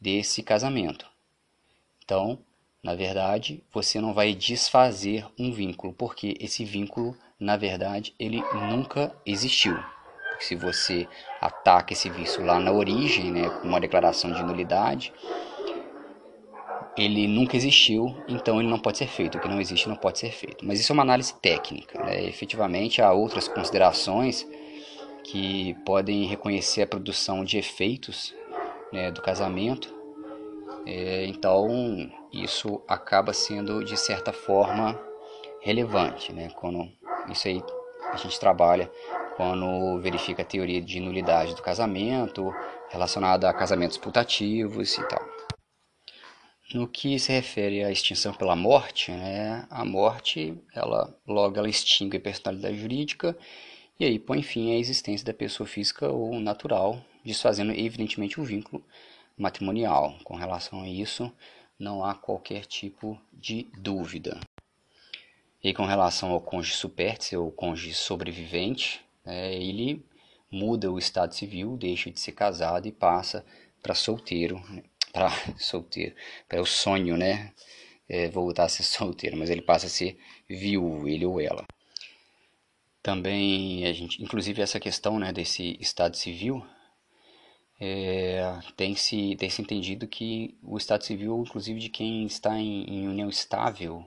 desse 0.00 0.40
casamento. 0.40 1.10
Então, 2.04 2.38
na 2.82 2.94
verdade, 2.94 3.64
você 3.72 4.00
não 4.00 4.14
vai 4.14 4.34
desfazer 4.34 5.26
um 5.38 5.52
vínculo, 5.52 5.92
porque 5.92 6.36
esse 6.40 6.64
vínculo, 6.64 7.16
na 7.38 7.56
verdade, 7.56 8.14
ele 8.18 8.42
nunca 8.70 9.14
existiu. 9.24 9.76
se 10.38 10.54
você 10.54 11.08
ataca 11.40 11.94
esse 11.94 12.10
vício 12.10 12.44
lá 12.44 12.60
na 12.60 12.70
origem, 12.70 13.32
né, 13.32 13.48
com 13.48 13.68
uma 13.68 13.80
declaração 13.80 14.30
de 14.30 14.42
nulidade, 14.42 15.12
ele 16.96 17.28
nunca 17.28 17.56
existiu, 17.56 18.16
então 18.26 18.58
ele 18.58 18.68
não 18.68 18.78
pode 18.78 18.98
ser 18.98 19.06
feito. 19.06 19.36
O 19.36 19.40
que 19.40 19.48
não 19.48 19.60
existe 19.60 19.88
não 19.88 19.96
pode 19.96 20.18
ser 20.18 20.30
feito. 20.30 20.64
Mas 20.64 20.80
isso 20.80 20.92
é 20.92 20.94
uma 20.94 21.02
análise 21.02 21.34
técnica. 21.40 22.02
Né? 22.02 22.24
Efetivamente, 22.24 23.02
há 23.02 23.12
outras 23.12 23.46
considerações 23.48 24.46
que 25.24 25.74
podem 25.84 26.24
reconhecer 26.26 26.82
a 26.82 26.86
produção 26.86 27.44
de 27.44 27.58
efeitos 27.58 28.34
né, 28.92 29.10
do 29.10 29.20
casamento. 29.20 29.94
É, 30.86 31.26
então, 31.26 31.68
isso 32.42 32.82
acaba 32.88 33.32
sendo, 33.32 33.84
de 33.84 33.96
certa 33.96 34.32
forma, 34.32 34.98
relevante. 35.60 36.32
Né? 36.32 36.50
Quando 36.50 36.88
isso 37.30 37.48
aí 37.48 37.62
a 38.12 38.16
gente 38.16 38.38
trabalha 38.38 38.90
quando 39.36 40.00
verifica 40.00 40.42
a 40.42 40.44
teoria 40.44 40.80
de 40.80 40.98
nulidade 40.98 41.54
do 41.54 41.62
casamento, 41.62 42.54
relacionada 42.88 43.48
a 43.48 43.52
casamentos 43.52 43.98
putativos 43.98 44.96
e 44.96 45.02
tal. 45.08 45.20
No 46.72 46.88
que 46.88 47.18
se 47.18 47.30
refere 47.32 47.84
à 47.84 47.92
extinção 47.92 48.32
pela 48.32 48.56
morte, 48.56 49.12
né, 49.12 49.66
a 49.70 49.84
morte, 49.84 50.56
ela 50.74 51.14
logo 51.26 51.58
ela 51.58 51.68
extingue 51.68 52.16
a 52.16 52.20
personalidade 52.20 52.78
jurídica 52.78 53.36
e 54.00 54.04
aí 54.04 54.18
põe 54.18 54.42
fim 54.42 54.72
à 54.72 54.78
existência 54.78 55.24
da 55.24 55.34
pessoa 55.34 55.66
física 55.66 56.08
ou 56.08 56.40
natural, 56.40 57.00
desfazendo 57.24 57.72
evidentemente 57.72 58.40
o 58.40 58.44
vínculo 58.44 58.82
matrimonial. 59.38 60.16
Com 60.24 60.34
relação 60.34 60.82
a 60.82 60.88
isso, 60.88 61.30
não 61.78 62.04
há 62.04 62.14
qualquer 62.14 62.64
tipo 62.64 63.20
de 63.32 63.68
dúvida. 63.78 64.40
E 65.62 65.74
com 65.74 65.84
relação 65.84 66.30
ao 66.30 66.40
cônjuge 66.40 66.76
supértice 66.76 67.36
ou 67.36 67.50
cônjuge 67.50 67.94
sobrevivente, 67.94 69.04
é, 69.24 69.54
ele 69.54 70.04
muda 70.50 70.90
o 70.90 70.98
estado 70.98 71.34
civil, 71.34 71.76
deixa 71.76 72.10
de 72.10 72.20
ser 72.20 72.32
casado 72.32 72.86
e 72.86 72.92
passa 72.92 73.44
para 73.82 73.94
solteiro, 73.94 74.62
para 75.12 75.30
solteiro, 75.58 76.14
para 76.48 76.60
o 76.60 76.66
sonho, 76.66 77.16
né? 77.16 77.52
É, 78.08 78.28
voltar 78.28 78.64
a 78.64 78.68
ser 78.68 78.84
solteiro, 78.84 79.36
mas 79.36 79.50
ele 79.50 79.62
passa 79.62 79.86
a 79.86 79.90
ser 79.90 80.16
viúvo, 80.48 81.08
ele 81.08 81.26
ou 81.26 81.40
ela. 81.40 81.66
Também 83.02 83.86
a 83.86 83.92
gente, 83.92 84.22
inclusive 84.22 84.62
essa 84.62 84.80
questão, 84.80 85.18
né, 85.18 85.32
desse 85.32 85.76
estado 85.80 86.16
civil, 86.16 86.64
é, 87.78 88.58
tem 88.76 88.94
se 88.94 89.36
tem 89.36 89.50
se 89.50 89.60
entendido 89.60 90.06
que 90.08 90.58
o 90.62 90.76
estado 90.78 91.04
civil, 91.04 91.42
inclusive 91.46 91.78
de 91.78 91.88
quem 91.88 92.24
está 92.26 92.58
em, 92.58 92.84
em 92.84 93.08
união 93.08 93.28
estável, 93.28 94.04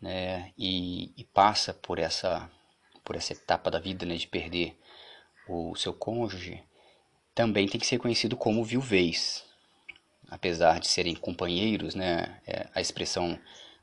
né, 0.00 0.52
e, 0.58 1.12
e, 1.16 1.24
passa 1.24 1.72
por 1.72 1.98
essa 1.98 2.50
por 3.04 3.16
essa 3.16 3.32
etapa 3.32 3.70
da 3.70 3.78
vida, 3.78 4.04
né, 4.06 4.16
de 4.16 4.26
perder 4.26 4.78
o 5.48 5.74
seu 5.76 5.92
cônjuge, 5.92 6.62
também 7.34 7.68
tem 7.68 7.80
que 7.80 7.86
ser 7.86 7.98
conhecido 7.98 8.36
como 8.36 8.64
viuvez, 8.64 9.44
apesar 10.28 10.80
de 10.80 10.88
serem 10.88 11.14
companheiros, 11.14 11.94
né, 11.94 12.40
é, 12.46 12.68
a 12.74 12.80
expressão 12.80 13.38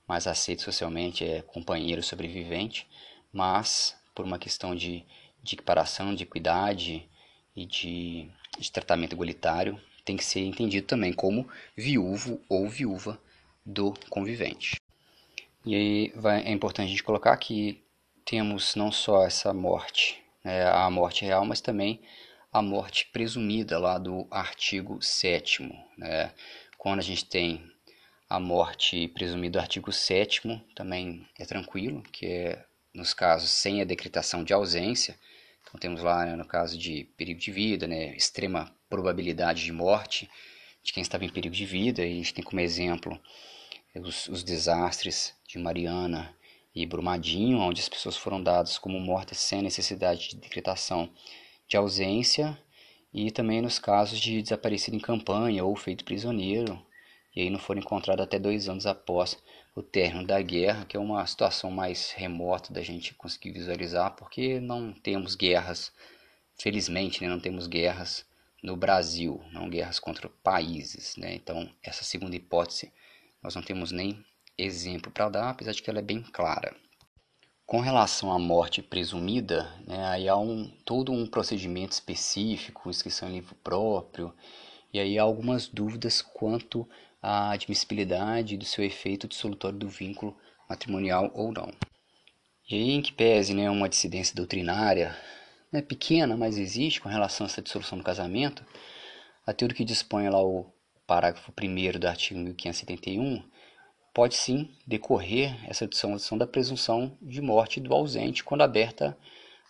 mais 0.08 0.28
aceita 0.28 0.64
socialmente 0.64 1.24
é 1.24 1.42
companheiro 1.42 2.04
sobrevivente, 2.04 2.88
mas 3.32 3.96
por 4.14 4.26
uma 4.26 4.40
questão 4.40 4.76
de, 4.76 5.06
de 5.42 5.56
equiparação, 5.56 6.14
de 6.14 6.24
equidade 6.24 7.08
e 7.56 7.66
de, 7.66 8.30
de 8.60 8.72
tratamento 8.72 9.14
igualitário, 9.14 9.80
tem 10.04 10.18
que 10.18 10.24
ser 10.24 10.42
entendido 10.42 10.88
também 10.88 11.14
como 11.14 11.48
viúvo 11.76 12.42
ou 12.50 12.68
viúva 12.68 13.20
do 13.66 13.94
convivente. 14.10 14.78
E 15.66 15.76
aí 15.76 16.14
vai, 16.16 16.44
é 16.44 16.52
importante 16.52 16.88
a 16.88 16.90
gente 16.90 17.04
colocar 17.04 17.36
que 17.38 17.82
temos 18.26 18.76
não 18.76 18.92
só 18.92 19.26
essa 19.26 19.54
morte, 19.54 20.22
né, 20.44 20.68
a 20.68 20.90
morte 20.90 21.24
real, 21.24 21.46
mas 21.46 21.62
também 21.62 22.02
a 22.52 22.62
morte 22.62 23.08
presumida 23.14 23.80
lá 23.80 23.98
do 23.98 24.28
artigo 24.30 25.02
7 25.02 25.64
né? 25.98 26.34
Quando 26.78 27.00
a 27.00 27.04
gente 27.04 27.26
tem 27.26 27.64
a 28.28 28.40
morte 28.40 29.08
presumida 29.10 29.60
do 29.60 29.62
artigo 29.62 29.92
7 29.92 30.42
também 30.76 31.28
é 31.38 31.46
tranquilo, 31.46 32.02
que 32.12 32.26
é 32.26 32.66
nos 32.94 33.14
casos 33.14 33.50
sem 33.50 33.82
a 33.82 33.86
decretação 33.86 34.44
de 34.44 34.54
ausência. 34.54 35.18
Então 35.72 35.80
temos 35.80 36.04
lá 36.04 36.26
né, 36.26 36.36
no 36.36 36.46
caso 36.46 36.78
de 36.78 37.06
perigo 37.16 37.40
de 37.40 37.50
vida, 37.50 37.88
né, 37.88 38.14
extrema 38.16 38.76
probabilidade 38.90 39.64
de 39.64 39.72
morte 39.72 40.30
de 40.84 40.92
quem 40.92 41.02
estava 41.02 41.24
em 41.24 41.30
perigo 41.30 41.56
de 41.56 41.66
vida, 41.66 42.06
e 42.06 42.12
a 42.12 42.16
gente 42.16 42.34
tem 42.34 42.44
como 42.44 42.60
exemplo 42.60 43.18
os, 43.96 44.28
os 44.28 44.44
desastres 44.44 45.34
de 45.48 45.58
Mariana 45.58 46.36
e 46.76 46.86
Brumadinho, 46.86 47.60
onde 47.60 47.80
as 47.80 47.88
pessoas 47.88 48.18
foram 48.18 48.44
dadas 48.44 48.78
como 48.78 49.00
mortas 49.00 49.38
sem 49.38 49.62
necessidade 49.62 50.30
de 50.30 50.36
decretação 50.36 51.10
de 51.70 51.78
ausência, 51.78 52.58
e 53.14 53.32
também 53.32 53.62
nos 53.62 53.80
casos 53.80 54.20
de 54.20 54.42
desaparecido 54.42 54.98
em 54.98 55.00
campanha 55.00 55.64
ou 55.64 55.76
feito 55.76 56.04
prisioneiro, 56.04 56.86
e 57.34 57.42
aí 57.42 57.50
não 57.50 57.60
foram 57.60 57.80
encontrados 57.80 58.24
até 58.24 58.38
dois 58.38 58.68
anos 58.68 58.86
após 58.86 59.42
o 59.76 59.82
término 59.82 60.26
da 60.26 60.42
guerra, 60.42 60.86
que 60.86 60.98
é 60.98 61.00
uma 61.00 61.26
situação 61.26 61.72
mais 61.72 62.12
remota 62.12 62.74
da 62.74 62.82
gente 62.82 63.14
conseguir 63.14 63.52
visualizar, 63.52 64.16
porque 64.16 64.60
não 64.60 64.92
temos 64.94 65.36
guerras, 65.36 65.94
felizmente, 66.60 67.22
né, 67.22 67.30
não 67.30 67.40
temos 67.40 67.68
guerras 67.68 68.26
no 68.62 68.76
Brasil, 68.76 69.42
não 69.52 69.70
guerras 69.70 70.00
contra 70.00 70.30
países. 70.44 71.16
Né? 71.16 71.34
Então, 71.36 71.70
essa 71.82 72.04
segunda 72.04 72.36
hipótese, 72.36 72.92
nós 73.42 73.56
não 73.56 73.64
temos 73.64 73.92
nem 73.92 74.24
exemplo 74.58 75.12
para 75.12 75.30
dar, 75.30 75.50
apesar 75.50 75.72
de 75.72 75.82
que 75.82 75.90
ela 75.90 76.00
é 76.00 76.04
bem 76.04 76.22
clara. 76.22 76.76
Com 77.66 77.80
relação 77.80 78.32
à 78.32 78.38
morte 78.38 78.82
presumida, 78.82 79.64
né, 79.88 80.06
aí 80.06 80.28
há 80.28 80.36
um, 80.36 80.70
todo 80.86 81.14
um 81.14 81.26
procedimento 81.26 81.94
específico, 81.94 82.90
inscrição 82.90 83.30
em 83.30 83.36
livro 83.36 83.56
próprio, 83.56 84.36
e 84.94 85.00
aí 85.00 85.18
há 85.18 85.24
algumas 85.24 85.68
dúvidas 85.68 86.22
quanto 86.22 86.88
à 87.22 87.52
admissibilidade 87.52 88.58
do 88.58 88.66
seu 88.66 88.84
efeito 88.84 89.28
dissolutório 89.28 89.78
do 89.78 89.88
vínculo 89.88 90.36
matrimonial 90.70 91.32
ou 91.34 91.52
não. 91.52 91.72
E 92.70 92.76
aí, 92.76 92.92
em 92.92 93.02
que 93.02 93.12
pese 93.12 93.54
né, 93.54 93.70
uma 93.70 93.90
dissidência 93.90 94.36
doutrinária, 94.36 95.16
né, 95.72 95.82
pequena, 95.82 96.38
mas 96.38 96.58
existe 96.58 97.02
com 97.02 97.10
relação 97.10 97.46
a 97.46 97.50
essa 97.50 97.62
dissolução 97.62 97.98
do 97.98 98.04
casamento, 98.04 98.66
até 99.46 99.66
o 99.66 99.70
que 99.70 99.84
dispõe 99.84 100.30
lá 100.30 100.42
o 100.42 100.72
parágrafo 101.06 101.52
1 101.52 102.00
do 102.00 102.08
artigo 102.08 102.40
1571, 102.40 103.44
pode 104.14 104.36
sim 104.36 104.70
decorrer 104.86 105.58
essa 105.70 105.88
dissolução 105.88 106.38
da 106.38 106.48
presunção 106.48 107.18
de 107.22 107.42
morte 107.42 107.80
do 107.80 107.94
ausente 107.94 108.44
quando 108.44 108.62
aberta 108.62 109.18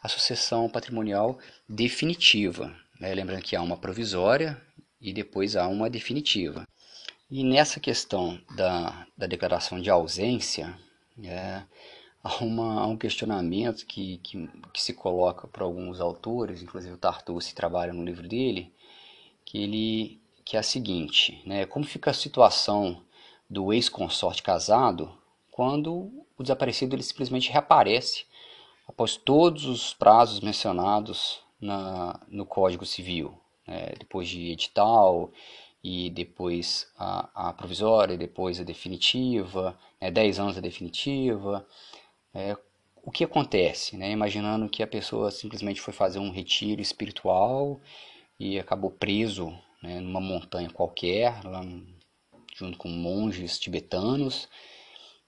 a 0.03 0.07
sucessão 0.07 0.69
patrimonial 0.69 1.39
definitiva. 1.69 2.75
Né? 2.99 3.13
Lembrando 3.13 3.41
que 3.41 3.55
há 3.55 3.61
uma 3.61 3.77
provisória 3.77 4.59
e 5.01 5.11
depois 5.11 5.55
há 5.55 5.67
uma 5.67 5.89
definitiva. 5.89 6.67
E 7.29 7.43
nessa 7.43 7.79
questão 7.79 8.39
da, 8.55 9.07
da 9.17 9.25
declaração 9.25 9.81
de 9.81 9.89
ausência, 9.89 10.77
é, 11.23 11.63
há, 12.23 12.43
uma, 12.43 12.81
há, 12.81 12.87
um 12.87 12.97
questionamento 12.97 13.85
que, 13.85 14.17
que, 14.17 14.49
que 14.73 14.81
se 14.81 14.93
coloca 14.93 15.47
para 15.47 15.63
alguns 15.63 15.99
autores, 15.99 16.61
inclusive 16.61 16.93
o 16.93 16.97
Tartucci 16.97 17.55
trabalha 17.55 17.93
no 17.93 18.03
livro 18.03 18.27
dele, 18.27 18.71
que, 19.45 19.63
ele, 19.63 20.21
que 20.45 20.55
é 20.55 20.59
a 20.59 20.63
seguinte, 20.63 21.41
né, 21.45 21.65
como 21.65 21.85
fica 21.85 22.11
a 22.11 22.13
situação 22.13 23.01
do 23.49 23.73
ex-consorte 23.73 24.43
casado 24.43 25.11
quando 25.49 26.09
o 26.37 26.43
desaparecido 26.43 26.95
ele 26.95 27.03
simplesmente 27.03 27.51
reaparece 27.51 28.25
após 28.87 29.15
todos 29.15 29.65
os 29.65 29.93
prazos 29.93 30.39
mencionados 30.39 31.39
na, 31.59 32.19
no 32.27 32.45
Código 32.45 32.85
Civil, 32.85 33.37
né, 33.71 33.93
depois 33.97 34.27
de 34.27 34.51
edital 34.51 35.31
e 35.83 36.09
depois 36.09 36.91
a, 36.97 37.49
a 37.49 37.53
provisória, 37.53 38.17
depois 38.17 38.59
a 38.59 38.63
definitiva, 38.63 39.77
né, 39.99 40.11
10 40.11 40.39
anos 40.39 40.57
a 40.57 40.61
definitiva. 40.61 41.65
É, 42.33 42.55
o 43.03 43.09
que 43.09 43.23
acontece? 43.23 43.97
Né? 43.97 44.11
Imaginando 44.11 44.69
que 44.69 44.83
a 44.83 44.87
pessoa 44.87 45.31
simplesmente 45.31 45.81
foi 45.81 45.93
fazer 45.93 46.19
um 46.19 46.31
retiro 46.31 46.81
espiritual 46.81 47.79
e 48.39 48.59
acabou 48.59 48.91
preso 48.91 49.57
né, 49.81 49.99
numa 49.99 50.21
montanha 50.21 50.69
qualquer, 50.69 51.43
lá, 51.43 51.63
junto 52.55 52.77
com 52.77 52.89
monges 52.89 53.57
tibetanos, 53.57 54.49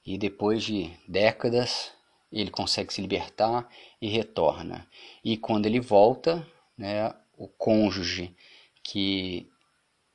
e 0.05 0.17
depois 0.17 0.63
de 0.63 0.91
décadas 1.07 1.91
ele 2.31 2.51
consegue 2.51 2.93
se 2.93 3.01
libertar 3.01 3.69
e 4.01 4.07
retorna. 4.09 4.87
E 5.23 5.37
quando 5.37 5.65
ele 5.65 5.79
volta, 5.79 6.45
né, 6.77 7.13
o 7.37 7.47
cônjuge 7.47 8.35
que 8.83 9.49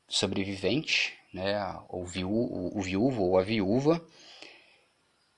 sobrevivente, 0.09 1.15
né, 1.33 1.59
o, 1.89 2.05
viú, 2.05 2.31
o, 2.31 2.79
o 2.79 2.83
viúvo 2.83 3.23
ou 3.23 3.39
a 3.39 3.43
viúva 3.43 4.05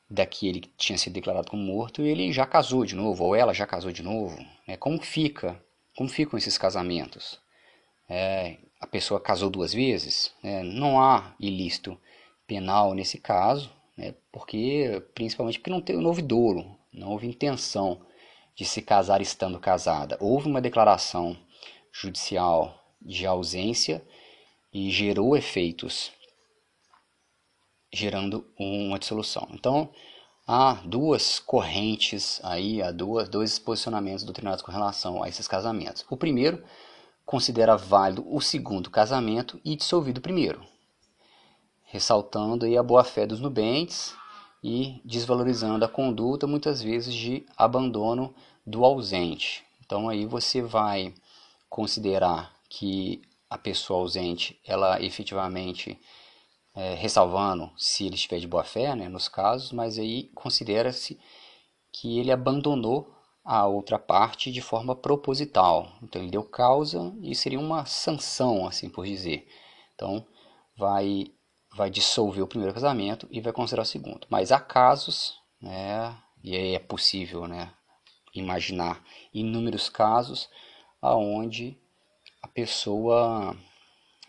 daquele 0.09 0.61
que 0.61 0.71
tinha 0.77 0.99
sido 0.99 1.13
declarado 1.13 1.51
como 1.51 1.63
morto, 1.63 2.03
ele 2.03 2.33
já 2.33 2.45
casou 2.45 2.85
de 2.85 2.97
novo, 2.97 3.25
ou 3.25 3.37
ela 3.37 3.55
já 3.55 3.67
casou 3.67 3.93
de 3.93 4.03
novo. 4.03 4.37
Né? 4.67 4.77
Como 4.77 5.01
fica? 5.01 5.63
Como 5.97 6.09
ficam 6.09 6.37
esses 6.37 6.59
casamentos? 6.59 7.39
É, 8.09 8.57
a 8.81 8.87
pessoa 8.87 9.21
casou 9.21 9.49
duas 9.49 9.73
vezes? 9.73 10.33
Né? 10.43 10.63
Não 10.65 11.01
há 11.01 11.35
ilícito 11.39 11.99
penal 12.47 12.93
nesse 12.93 13.19
caso, 13.19 13.71
né? 13.97 14.15
porque 14.33 15.01
principalmente 15.15 15.61
porque 15.61 15.71
não, 15.71 15.81
teve, 15.81 16.01
não 16.01 16.09
houve 16.09 16.23
douro, 16.23 16.67
não 16.93 17.11
houve 17.11 17.29
intenção 17.29 18.01
de 18.57 18.65
se 18.65 18.83
casar 18.83 19.21
estando 19.21 19.61
casada. 19.61 20.17
Houve 20.21 20.49
uma 20.49 20.61
declaração 20.61 21.37
judicial 21.93 22.81
de 23.01 23.27
ausência 23.27 24.05
e 24.73 24.91
gerou 24.91 25.37
efeitos, 25.37 26.13
gerando 27.93 28.47
uma 28.59 28.99
dissolução. 28.99 29.49
Então, 29.53 29.91
há 30.47 30.75
duas 30.85 31.39
correntes 31.39 32.41
aí, 32.45 32.83
há 32.83 32.91
duas, 32.91 33.29
dois 33.29 33.59
posicionamentos 33.59 34.25
doutrinados 34.25 34.63
com 34.63 34.71
relação 34.71 35.23
a 35.23 35.29
esses 35.29 35.49
casamentos. 35.49 36.05
O 36.09 36.17
primeiro 36.17 36.63
considera 37.25 37.77
válido 37.77 38.25
o 38.29 38.41
segundo 38.41 38.91
casamento 38.91 39.61
e 39.65 39.77
dissolvido 39.77 40.19
o 40.19 40.23
primeiro, 40.23 40.65
ressaltando 41.85 42.67
aí 42.67 42.77
a 42.77 42.83
boa-fé 42.83 43.27
dos 43.27 43.41
nubentes 43.41 44.15
e 44.63 45.01
desvalorizando 45.05 45.85
a 45.85 45.89
conduta, 45.89 46.47
muitas 46.47 46.83
vezes, 46.83 47.15
de 47.15 47.47
abandono 47.57 48.35
do 48.67 48.85
ausente. 48.85 49.65
Então 49.85 50.09
aí 50.09 50.27
você 50.27 50.61
vai 50.61 51.15
considerar 51.71 52.55
que 52.69 53.23
a 53.49 53.57
pessoa 53.57 54.01
ausente, 54.01 54.61
ela 54.67 55.01
efetivamente, 55.01 55.99
é, 56.75 56.95
ressalvando 56.95 57.71
se 57.79 58.05
ele 58.05 58.17
estiver 58.17 58.41
de 58.41 58.47
boa 58.47 58.65
fé, 58.65 58.95
né, 58.95 59.09
nos 59.09 59.29
casos, 59.29 59.73
mas 59.73 59.99
aí 59.99 60.25
considera-se 60.35 61.19
que 61.93 62.19
ele 62.19 62.31
abandonou 62.31 63.17
a 63.45 63.67
outra 63.67 63.99
parte 63.99 64.53
de 64.53 64.61
forma 64.61 64.95
proposital. 64.95 65.93
Então 66.03 66.21
ele 66.21 66.31
deu 66.31 66.45
causa 66.45 67.13
e 67.23 67.35
seria 67.35 67.59
uma 67.59 67.85
sanção, 67.87 68.67
assim 68.67 68.89
por 68.91 69.07
dizer. 69.07 69.49
Então 69.95 70.27
vai 70.77 71.33
vai 71.77 71.89
dissolver 71.89 72.43
o 72.43 72.49
primeiro 72.49 72.75
casamento 72.75 73.29
e 73.31 73.41
vai 73.41 73.53
considerar 73.53 73.83
o 73.83 73.87
segundo. 73.87 74.27
Mas 74.29 74.51
há 74.51 74.59
casos, 74.59 75.41
né, 75.61 76.17
e 76.43 76.57
aí 76.57 76.75
é 76.75 76.81
possível, 76.81 77.47
né, 77.47 77.73
imaginar 78.35 79.03
inúmeros 79.33 79.89
casos 79.89 80.49
aonde 81.01 81.77
a 82.43 82.49
pessoa 82.49 83.57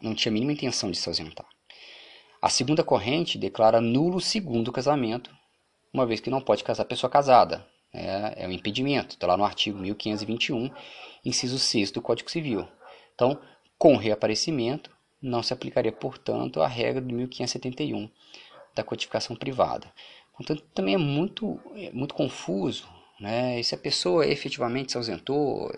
não 0.02 0.16
tinha 0.16 0.32
a 0.32 0.34
mínima 0.34 0.54
intenção 0.54 0.90
de 0.90 0.98
se 0.98 1.08
ausentar. 1.08 1.46
A 2.42 2.50
segunda 2.50 2.84
corrente 2.84 3.38
declara 3.38 3.80
nulo 3.80 4.18
o 4.18 4.22
segundo 4.22 4.72
casamento, 4.72 5.30
uma 5.94 6.06
vez 6.06 6.20
que 6.20 6.30
não 6.30 6.42
pode 6.42 6.64
casar 6.64 6.86
pessoa 6.86 7.10
casada. 7.10 7.66
É, 7.94 8.44
é 8.44 8.48
um 8.48 8.52
impedimento, 8.52 9.16
está 9.16 9.28
lá 9.28 9.38
no 9.38 9.44
artigo 9.44 9.78
1521, 9.78 10.72
inciso 11.26 11.60
6 11.60 11.92
do 11.92 12.02
Código 12.02 12.32
Civil. 12.32 12.68
Então, 13.14 13.40
com 13.78 13.96
reaparecimento, 13.98 14.90
não 15.22 15.44
se 15.44 15.54
aplicaria, 15.54 15.92
portanto, 15.92 16.62
a 16.62 16.68
regra 16.68 17.02
de 17.02 17.14
1571 17.14 18.10
da 18.74 18.84
codificação 18.84 19.36
privada. 19.36 19.92
Portanto, 20.36 20.64
também 20.74 20.96
é 20.96 20.98
muito, 20.98 21.60
é 21.76 21.92
muito 21.92 22.16
confuso 22.16 22.88
né? 23.22 23.60
E 23.60 23.64
se 23.64 23.76
a 23.76 23.78
pessoa 23.78 24.26
efetivamente 24.26 24.92
se 24.92 24.98
ausentou, 24.98 25.72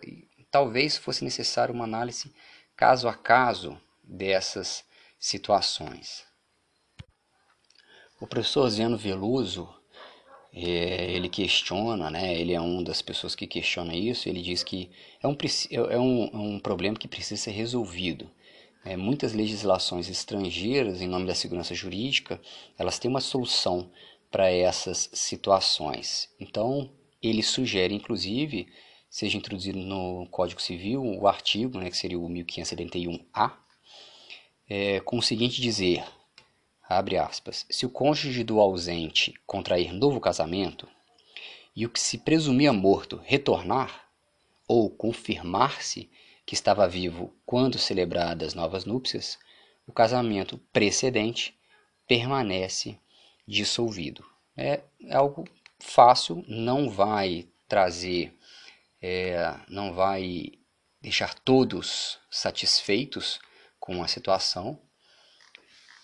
talvez 0.53 0.95
fosse 0.95 1.23
necessário 1.23 1.73
uma 1.73 1.83
análise 1.83 2.31
caso 2.77 3.07
a 3.07 3.13
caso 3.15 3.75
dessas 4.03 4.85
situações. 5.17 6.23
O 8.21 8.27
professor 8.27 8.69
Zeno 8.69 8.95
Veloso, 8.95 9.67
é, 10.53 11.11
ele 11.11 11.27
questiona, 11.27 12.11
né, 12.11 12.39
ele 12.39 12.53
é 12.53 12.61
uma 12.61 12.83
das 12.83 13.01
pessoas 13.01 13.33
que 13.33 13.47
questiona 13.47 13.95
isso, 13.95 14.29
ele 14.29 14.43
diz 14.43 14.63
que 14.63 14.91
é 15.23 15.27
um, 15.27 15.35
é 15.71 15.99
um, 15.99 16.23
é 16.25 16.37
um 16.37 16.59
problema 16.59 16.99
que 16.99 17.07
precisa 17.07 17.41
ser 17.41 17.51
resolvido. 17.51 18.29
É, 18.85 18.95
muitas 18.95 19.33
legislações 19.33 20.07
estrangeiras, 20.07 21.01
em 21.01 21.07
nome 21.07 21.25
da 21.25 21.33
segurança 21.33 21.73
jurídica, 21.73 22.39
elas 22.77 22.99
têm 22.99 23.09
uma 23.09 23.21
solução 23.21 23.91
para 24.29 24.51
essas 24.51 25.09
situações. 25.13 26.29
Então, 26.39 26.91
ele 27.23 27.41
sugere, 27.41 27.95
inclusive, 27.95 28.67
seja 29.13 29.37
introduzido 29.37 29.77
no 29.77 30.25
Código 30.31 30.59
Civil 30.59 31.03
o 31.03 31.27
artigo, 31.27 31.77
né, 31.77 31.91
que 31.91 31.95
seria 31.95 32.17
o 32.17 32.27
1571-A, 32.27 33.55
é, 34.67 34.99
com 35.01 35.19
o 35.19 35.21
seguinte 35.21 35.61
dizer, 35.61 36.03
abre 36.89 37.15
aspas, 37.15 37.63
se 37.69 37.85
o 37.85 37.91
cônjuge 37.91 38.43
do 38.43 38.59
ausente 38.59 39.31
contrair 39.45 39.93
novo 39.93 40.19
casamento 40.19 40.89
e 41.75 41.85
o 41.85 41.91
que 41.91 41.99
se 41.99 42.17
presumia 42.17 42.73
morto 42.73 43.21
retornar 43.23 44.09
ou 44.67 44.89
confirmar-se 44.89 46.09
que 46.43 46.55
estava 46.55 46.87
vivo 46.87 47.31
quando 47.45 47.77
celebradas 47.77 48.55
novas 48.55 48.83
núpcias, 48.83 49.37
o 49.85 49.93
casamento 49.93 50.57
precedente 50.73 51.55
permanece 52.07 52.97
dissolvido. 53.47 54.25
É 54.57 54.81
algo 55.11 55.47
fácil, 55.77 56.43
não 56.47 56.89
vai 56.89 57.47
trazer, 57.67 58.35
é, 59.03 59.59
não 59.67 59.93
vai 59.93 60.53
deixar 61.01 61.33
todos 61.33 62.19
satisfeitos 62.31 63.37
com 63.77 64.01
a 64.01 64.07
situação, 64.07 64.81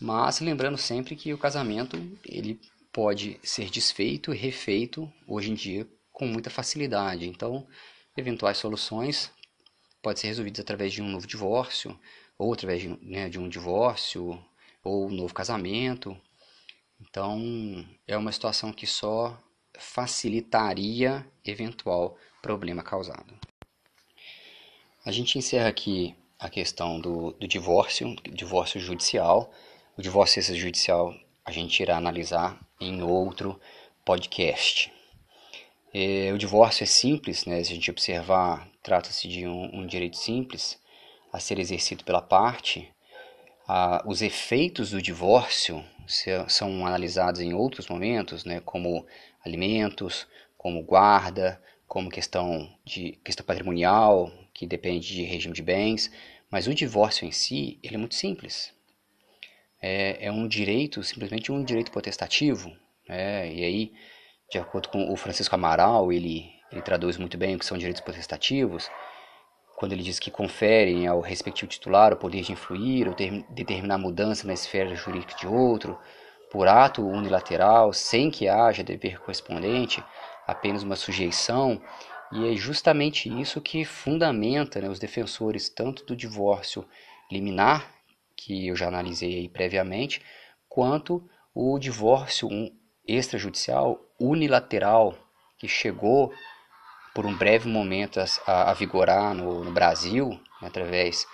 mas 0.01 0.41
lembrando 0.41 0.77
sempre 0.77 1.15
que 1.15 1.33
o 1.33 1.37
casamento 1.37 1.95
ele 2.25 2.59
pode 2.91 3.39
ser 3.41 3.69
desfeito 3.69 4.33
e 4.33 4.37
refeito 4.37 5.09
hoje 5.25 5.49
em 5.49 5.53
dia 5.53 5.87
com 6.11 6.27
muita 6.27 6.49
facilidade. 6.49 7.25
Então, 7.25 7.65
eventuais 8.17 8.57
soluções 8.57 9.31
podem 10.01 10.19
ser 10.19 10.27
resolvidas 10.27 10.59
através 10.59 10.91
de 10.91 11.01
um 11.01 11.07
novo 11.07 11.25
divórcio, 11.25 11.97
ou 12.37 12.51
através 12.51 12.81
de, 12.81 12.89
né, 13.01 13.29
de 13.29 13.39
um 13.39 13.47
divórcio, 13.47 14.43
ou 14.83 15.07
um 15.07 15.11
novo 15.11 15.33
casamento. 15.33 16.19
Então, 16.99 17.39
é 18.05 18.17
uma 18.17 18.31
situação 18.33 18.73
que 18.73 18.85
só 18.85 19.41
facilitaria 19.77 21.25
eventual 21.45 22.17
problema 22.41 22.83
causado. 22.83 23.33
A 25.05 25.11
gente 25.11 25.37
encerra 25.37 25.69
aqui 25.69 26.15
a 26.37 26.49
questão 26.49 26.99
do, 26.99 27.31
do 27.33 27.47
divórcio, 27.47 28.15
divórcio 28.31 28.79
judicial. 28.79 29.51
O 29.97 30.01
divórcio 30.01 30.39
extrajudicial 30.39 31.13
a 31.45 31.51
gente 31.51 31.81
irá 31.81 31.97
analisar 31.97 32.59
em 32.79 33.01
outro 33.01 33.59
podcast. 34.05 34.91
É, 35.93 36.31
o 36.31 36.37
divórcio 36.37 36.83
é 36.83 36.87
simples, 36.87 37.45
né? 37.45 37.63
se 37.63 37.71
a 37.71 37.75
gente 37.75 37.89
observar, 37.89 38.69
trata-se 38.83 39.27
de 39.27 39.47
um, 39.47 39.79
um, 39.79 39.87
direito 39.87 40.17
simples 40.17 40.79
a 41.33 41.39
ser 41.39 41.59
exercido 41.59 42.03
pela 42.03 42.21
parte. 42.21 42.87
Ah, 43.67 44.03
os 44.05 44.21
efeitos 44.21 44.91
do 44.91 45.01
divórcio 45.01 45.83
são 46.47 46.85
analisados 46.85 47.41
em 47.41 47.53
outros 47.53 47.87
momentos, 47.87 48.45
né? 48.45 48.59
como 48.61 49.05
alimentos, 49.43 50.27
como 50.57 50.83
guarda, 50.83 51.61
como 51.89 52.09
questão 52.09 52.71
de 52.85 53.13
questão 53.23 53.43
patrimonial, 53.43 54.31
que 54.53 54.67
depende 54.67 55.07
de 55.07 55.23
regime 55.23 55.55
de 55.55 55.63
bens, 55.63 56.11
mas 56.49 56.67
o 56.67 56.73
divórcio 56.73 57.27
em 57.27 57.31
si, 57.31 57.79
ele 57.81 57.95
é 57.95 57.97
muito 57.97 58.13
simples. 58.13 58.71
É, 59.81 60.27
é 60.27 60.31
um 60.31 60.47
direito, 60.47 61.03
simplesmente 61.03 61.51
um 61.51 61.63
direito 61.63 61.91
potestativo, 61.91 62.71
né? 63.07 63.51
e 63.51 63.63
aí, 63.63 63.93
de 64.51 64.59
acordo 64.59 64.89
com 64.89 65.11
o 65.11 65.17
Francisco 65.17 65.55
Amaral, 65.55 66.13
ele, 66.13 66.51
ele 66.71 66.81
traduz 66.81 67.17
muito 67.17 67.37
bem 67.39 67.55
o 67.55 67.59
que 67.59 67.65
são 67.65 67.77
direitos 67.77 68.01
potestativos, 68.01 68.87
quando 69.75 69.93
ele 69.93 70.03
diz 70.03 70.19
que 70.19 70.29
conferem 70.29 71.07
ao 71.07 71.21
respectivo 71.21 71.71
titular 71.71 72.13
o 72.13 72.17
poder 72.17 72.43
de 72.43 72.51
influir 72.51 73.07
ou 73.07 73.15
ter, 73.15 73.43
determinar 73.49 73.97
mudança 73.97 74.45
na 74.45 74.53
esfera 74.53 74.93
jurídica 74.93 75.35
de 75.35 75.47
outro, 75.47 75.97
por 76.51 76.67
ato 76.67 77.03
unilateral, 77.07 77.93
sem 77.93 78.29
que 78.29 78.47
haja 78.47 78.83
dever 78.83 79.19
correspondente, 79.19 80.03
apenas 80.49 80.83
uma 80.83 80.95
sujeição, 80.95 81.81
e 82.31 82.47
é 82.51 82.55
justamente 82.55 83.29
isso 83.41 83.59
que 83.61 83.83
fundamenta 83.85 84.79
né, 84.79 84.89
os 84.89 84.99
defensores 84.99 85.69
tanto 85.69 86.05
do 86.05 86.15
divórcio 86.15 86.85
liminar, 87.31 87.91
que 88.35 88.67
eu 88.67 88.75
já 88.75 88.87
analisei 88.87 89.49
previamente, 89.49 90.21
quanto 90.67 91.27
o 91.53 91.77
divórcio 91.79 92.49
extrajudicial 93.07 93.99
unilateral, 94.19 95.17
que 95.57 95.67
chegou 95.67 96.31
por 97.13 97.25
um 97.25 97.35
breve 97.35 97.67
momento 97.67 98.19
a, 98.45 98.71
a 98.71 98.73
vigorar 98.73 99.33
no, 99.33 99.63
no 99.63 99.71
Brasil, 99.71 100.29
né, 100.61 100.67
através 100.67 101.27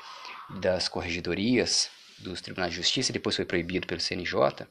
das 0.49 0.87
corregedorias 0.87 1.89
dos 2.19 2.41
tribunais 2.41 2.71
de 2.71 2.77
justiça, 2.77 3.11
e 3.11 3.13
depois 3.13 3.35
foi 3.35 3.45
proibido 3.45 3.85
pelo 3.85 3.99
CNJ, 3.99 4.65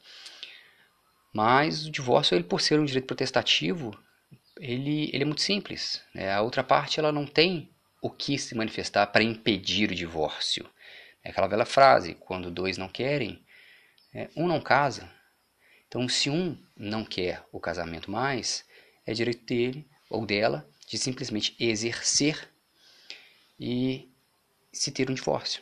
mas 1.31 1.85
o 1.85 1.91
divórcio, 1.91 2.35
ele 2.35 2.43
por 2.43 2.61
ser 2.61 2.79
um 2.79 2.85
direito 2.85 3.05
protestativo, 3.05 3.91
ele, 4.57 5.09
ele 5.13 5.23
é 5.23 5.25
muito 5.25 5.41
simples. 5.41 6.01
Né? 6.13 6.31
A 6.31 6.41
outra 6.41 6.63
parte 6.63 6.99
ela 6.99 7.11
não 7.11 7.25
tem 7.25 7.69
o 8.01 8.09
que 8.09 8.37
se 8.37 8.55
manifestar 8.55 9.07
para 9.07 9.23
impedir 9.23 9.91
o 9.91 9.95
divórcio. 9.95 10.69
É 11.23 11.29
aquela 11.29 11.47
velha 11.47 11.65
frase, 11.65 12.15
quando 12.15 12.51
dois 12.51 12.77
não 12.77 12.87
querem, 12.87 13.43
é, 14.13 14.29
um 14.35 14.47
não 14.47 14.61
casa. 14.61 15.09
Então, 15.87 16.07
se 16.07 16.29
um 16.29 16.57
não 16.75 17.03
quer 17.03 17.43
o 17.51 17.59
casamento 17.59 18.11
mais, 18.11 18.65
é 19.05 19.13
direito 19.13 19.45
dele 19.45 19.87
ou 20.09 20.25
dela 20.25 20.67
de 20.87 20.97
simplesmente 20.97 21.55
exercer 21.59 22.49
e 23.59 24.09
se 24.71 24.91
ter 24.91 25.09
um 25.09 25.13
divórcio 25.13 25.61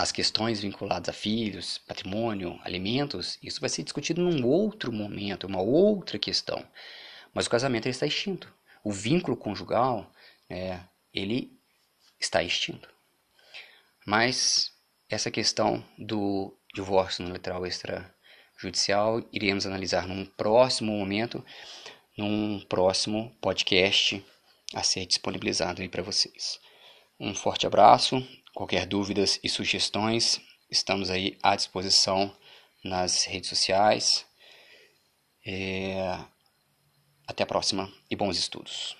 as 0.00 0.10
questões 0.10 0.60
vinculadas 0.60 1.10
a 1.10 1.12
filhos, 1.12 1.78
patrimônio, 1.86 2.58
alimentos, 2.62 3.38
isso 3.42 3.60
vai 3.60 3.68
ser 3.68 3.82
discutido 3.82 4.22
num 4.22 4.46
outro 4.46 4.90
momento, 4.90 5.46
uma 5.46 5.60
outra 5.60 6.18
questão. 6.18 6.64
Mas 7.34 7.46
o 7.46 7.50
casamento 7.50 7.88
está 7.88 8.06
extinto. 8.06 8.52
O 8.82 8.92
vínculo 8.92 9.36
conjugal, 9.36 10.10
é, 10.48 10.80
ele 11.12 11.52
está 12.18 12.42
extinto. 12.42 12.88
Mas 14.06 14.72
essa 15.08 15.30
questão 15.30 15.84
do 15.98 16.56
divórcio 16.74 17.24
no 17.24 17.32
literal 17.32 17.66
extrajudicial 17.66 19.22
iremos 19.32 19.66
analisar 19.66 20.06
num 20.06 20.24
próximo 20.24 20.92
momento, 20.92 21.44
num 22.16 22.60
próximo 22.60 23.36
podcast 23.40 24.24
a 24.74 24.82
ser 24.82 25.06
disponibilizado 25.06 25.82
aí 25.82 25.88
para 25.88 26.02
vocês. 26.02 26.60
Um 27.18 27.34
forte 27.34 27.66
abraço 27.66 28.24
Qualquer 28.54 28.84
dúvidas 28.84 29.38
e 29.44 29.48
sugestões, 29.48 30.40
estamos 30.68 31.08
aí 31.08 31.38
à 31.42 31.54
disposição 31.54 32.36
nas 32.84 33.24
redes 33.24 33.48
sociais. 33.48 34.26
É... 35.46 36.18
Até 37.30 37.44
a 37.44 37.46
próxima 37.46 37.88
e 38.10 38.16
bons 38.16 38.36
estudos. 38.36 38.99